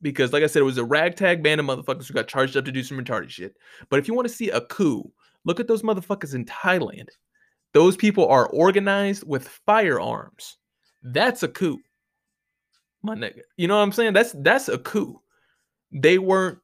Because 0.03 0.33
like 0.33 0.43
i 0.43 0.47
said 0.47 0.61
it 0.61 0.67
was 0.67 0.79
a 0.79 0.85
ragtag 0.85 1.43
band 1.43 1.61
of 1.61 1.67
motherfuckers 1.67 2.07
who 2.07 2.15
got 2.15 2.29
charged 2.29 2.57
up 2.57 2.65
to 2.65 2.73
do 2.73 2.83
some 2.83 2.99
retarded 2.99 3.31
shit. 3.31 3.57
But 3.89 3.99
if 3.99 4.09
you 4.09 4.15
want 4.15 4.29
to 4.29 4.35
see 4.35 4.51
a 4.51 4.61
coup 4.61 5.11
look 5.45 5.61
at 5.61 5.69
those 5.69 5.83
motherfuckers 5.83 6.35
in 6.35 6.45
thailand. 6.45 7.09
Those 7.73 7.97
people 7.97 8.27
are 8.29 8.49
organized 8.49 9.25
with 9.27 9.49
firearms. 9.49 10.57
That's 11.03 11.43
a 11.43 11.49
coup. 11.49 11.79
My 13.03 13.15
nigga 13.15 13.41
you 13.57 13.69
know 13.69 13.77
what 13.77 13.83
i'm 13.83 13.93
saying? 13.93 14.13
That's 14.13 14.33
that's 14.39 14.69
a 14.69 14.79
coup. 14.79 15.21
They 15.93 16.19
weren't 16.19 16.59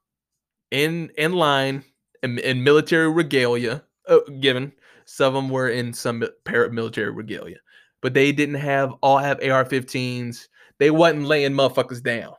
in 0.71 1.11
in 1.17 1.33
line 1.33 1.85
in, 2.23 2.39
in 2.39 2.65
military 2.65 3.11
regalia 3.11 3.85
uh, 4.09 4.19
given. 4.41 4.73
Some 5.05 5.35
of 5.35 5.43
them 5.43 5.51
were 5.51 5.69
in 5.69 5.93
some 5.93 6.25
paramilitary 6.45 7.15
regalia, 7.15 7.59
but 8.03 8.13
they 8.13 8.33
didn't 8.33 8.57
have 8.57 8.93
all 9.01 9.19
have 9.19 9.39
AR-15s. 9.39 10.49
They 10.79 10.91
wasn't 10.91 11.25
laying 11.27 11.53
motherfuckers 11.53 12.03
down. 12.03 12.35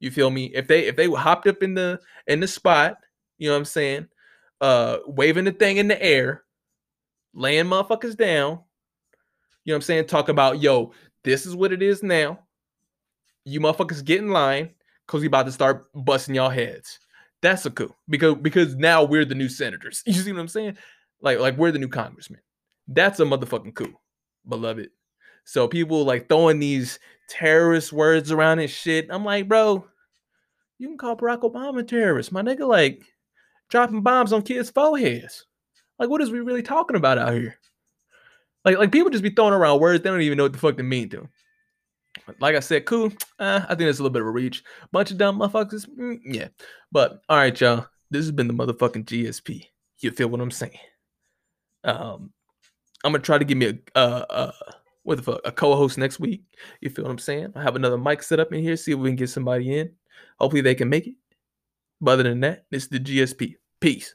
You 0.00 0.10
feel 0.10 0.30
me? 0.30 0.46
If 0.54 0.68
they 0.68 0.86
if 0.86 0.96
they 0.96 1.06
hopped 1.08 1.46
up 1.46 1.62
in 1.62 1.74
the 1.74 2.00
in 2.28 2.40
the 2.40 2.48
spot, 2.48 2.96
you 3.36 3.48
know 3.48 3.54
what 3.54 3.58
I'm 3.58 3.64
saying, 3.64 4.06
uh, 4.60 4.98
waving 5.06 5.44
the 5.44 5.52
thing 5.52 5.76
in 5.78 5.88
the 5.88 6.00
air, 6.00 6.44
laying 7.34 7.66
motherfuckers 7.66 8.16
down. 8.16 8.60
You 9.64 9.72
know 9.72 9.74
what 9.74 9.76
I'm 9.76 9.82
saying? 9.82 10.06
Talk 10.06 10.28
about 10.28 10.62
yo, 10.62 10.92
this 11.24 11.44
is 11.44 11.56
what 11.56 11.72
it 11.72 11.82
is 11.82 12.02
now. 12.02 12.38
You 13.44 13.60
motherfuckers 13.60 14.04
get 14.04 14.20
in 14.20 14.30
line 14.30 14.70
because 15.06 15.20
we 15.20 15.26
about 15.26 15.46
to 15.46 15.52
start 15.52 15.86
busting 15.94 16.36
y'all 16.36 16.50
heads. 16.50 17.00
That's 17.42 17.66
a 17.66 17.70
coup 17.70 17.94
because 18.08 18.36
because 18.36 18.76
now 18.76 19.02
we're 19.02 19.24
the 19.24 19.34
new 19.34 19.48
senators. 19.48 20.02
You 20.06 20.14
see 20.14 20.32
what 20.32 20.40
I'm 20.40 20.48
saying? 20.48 20.78
Like 21.20 21.40
like 21.40 21.56
we're 21.56 21.72
the 21.72 21.78
new 21.80 21.88
congressmen. 21.88 22.40
That's 22.86 23.18
a 23.18 23.24
motherfucking 23.24 23.74
coup, 23.74 23.98
beloved. 24.48 24.90
So 25.48 25.66
people 25.66 26.04
like 26.04 26.28
throwing 26.28 26.58
these 26.58 26.98
terrorist 27.26 27.90
words 27.90 28.30
around 28.30 28.58
and 28.58 28.68
shit. 28.68 29.06
I'm 29.08 29.24
like, 29.24 29.48
bro, 29.48 29.82
you 30.78 30.88
can 30.88 30.98
call 30.98 31.16
Barack 31.16 31.40
Obama 31.40 31.80
a 31.80 31.82
terrorist, 31.82 32.32
my 32.32 32.42
nigga. 32.42 32.68
Like 32.68 33.02
dropping 33.70 34.02
bombs 34.02 34.34
on 34.34 34.42
kids' 34.42 34.68
foreheads. 34.68 35.46
Like, 35.98 36.10
what 36.10 36.20
is 36.20 36.30
we 36.30 36.40
really 36.40 36.62
talking 36.62 36.98
about 36.98 37.16
out 37.16 37.32
here? 37.32 37.56
Like, 38.66 38.76
like 38.76 38.92
people 38.92 39.08
just 39.08 39.22
be 39.22 39.30
throwing 39.30 39.54
around 39.54 39.80
words 39.80 40.04
they 40.04 40.10
don't 40.10 40.20
even 40.20 40.36
know 40.36 40.42
what 40.44 40.52
the 40.52 40.58
fuck 40.58 40.76
they 40.76 40.82
mean 40.82 41.08
to. 41.08 41.26
Like 42.40 42.54
I 42.54 42.60
said, 42.60 42.84
cool. 42.84 43.10
Uh, 43.38 43.62
I 43.64 43.68
think 43.68 43.88
that's 43.88 44.00
a 44.00 44.02
little 44.02 44.12
bit 44.12 44.20
of 44.20 44.28
a 44.28 44.30
reach. 44.30 44.62
Bunch 44.92 45.12
of 45.12 45.16
dumb 45.16 45.38
motherfuckers. 45.38 45.88
Mm, 45.98 46.18
yeah. 46.26 46.48
But 46.92 47.22
all 47.30 47.38
right, 47.38 47.58
y'all. 47.58 47.86
This 48.10 48.26
has 48.26 48.32
been 48.32 48.48
the 48.48 48.54
motherfucking 48.54 49.06
GSP. 49.06 49.64
You 50.00 50.10
feel 50.10 50.28
what 50.28 50.42
I'm 50.42 50.50
saying? 50.50 50.76
Um, 51.84 52.34
I'm 53.02 53.12
gonna 53.12 53.20
try 53.20 53.38
to 53.38 53.46
give 53.46 53.56
me 53.56 53.80
a 53.94 53.98
uh 53.98 54.24
uh 54.28 54.52
the 55.04 55.40
a 55.44 55.52
co-host 55.52 55.98
next 55.98 56.20
week. 56.20 56.42
You 56.80 56.90
feel 56.90 57.04
what 57.04 57.10
I'm 57.10 57.18
saying? 57.18 57.52
I 57.54 57.62
have 57.62 57.76
another 57.76 57.98
mic 57.98 58.22
set 58.22 58.40
up 58.40 58.52
in 58.52 58.62
here. 58.62 58.76
See 58.76 58.92
if 58.92 58.98
we 58.98 59.08
can 59.08 59.16
get 59.16 59.30
somebody 59.30 59.78
in. 59.78 59.92
Hopefully 60.38 60.62
they 60.62 60.74
can 60.74 60.88
make 60.88 61.06
it. 61.06 61.14
But 62.00 62.12
other 62.12 62.22
than 62.24 62.40
that, 62.40 62.66
this 62.70 62.84
is 62.84 62.88
the 62.88 63.00
GSP. 63.00 63.54
Peace. 63.80 64.14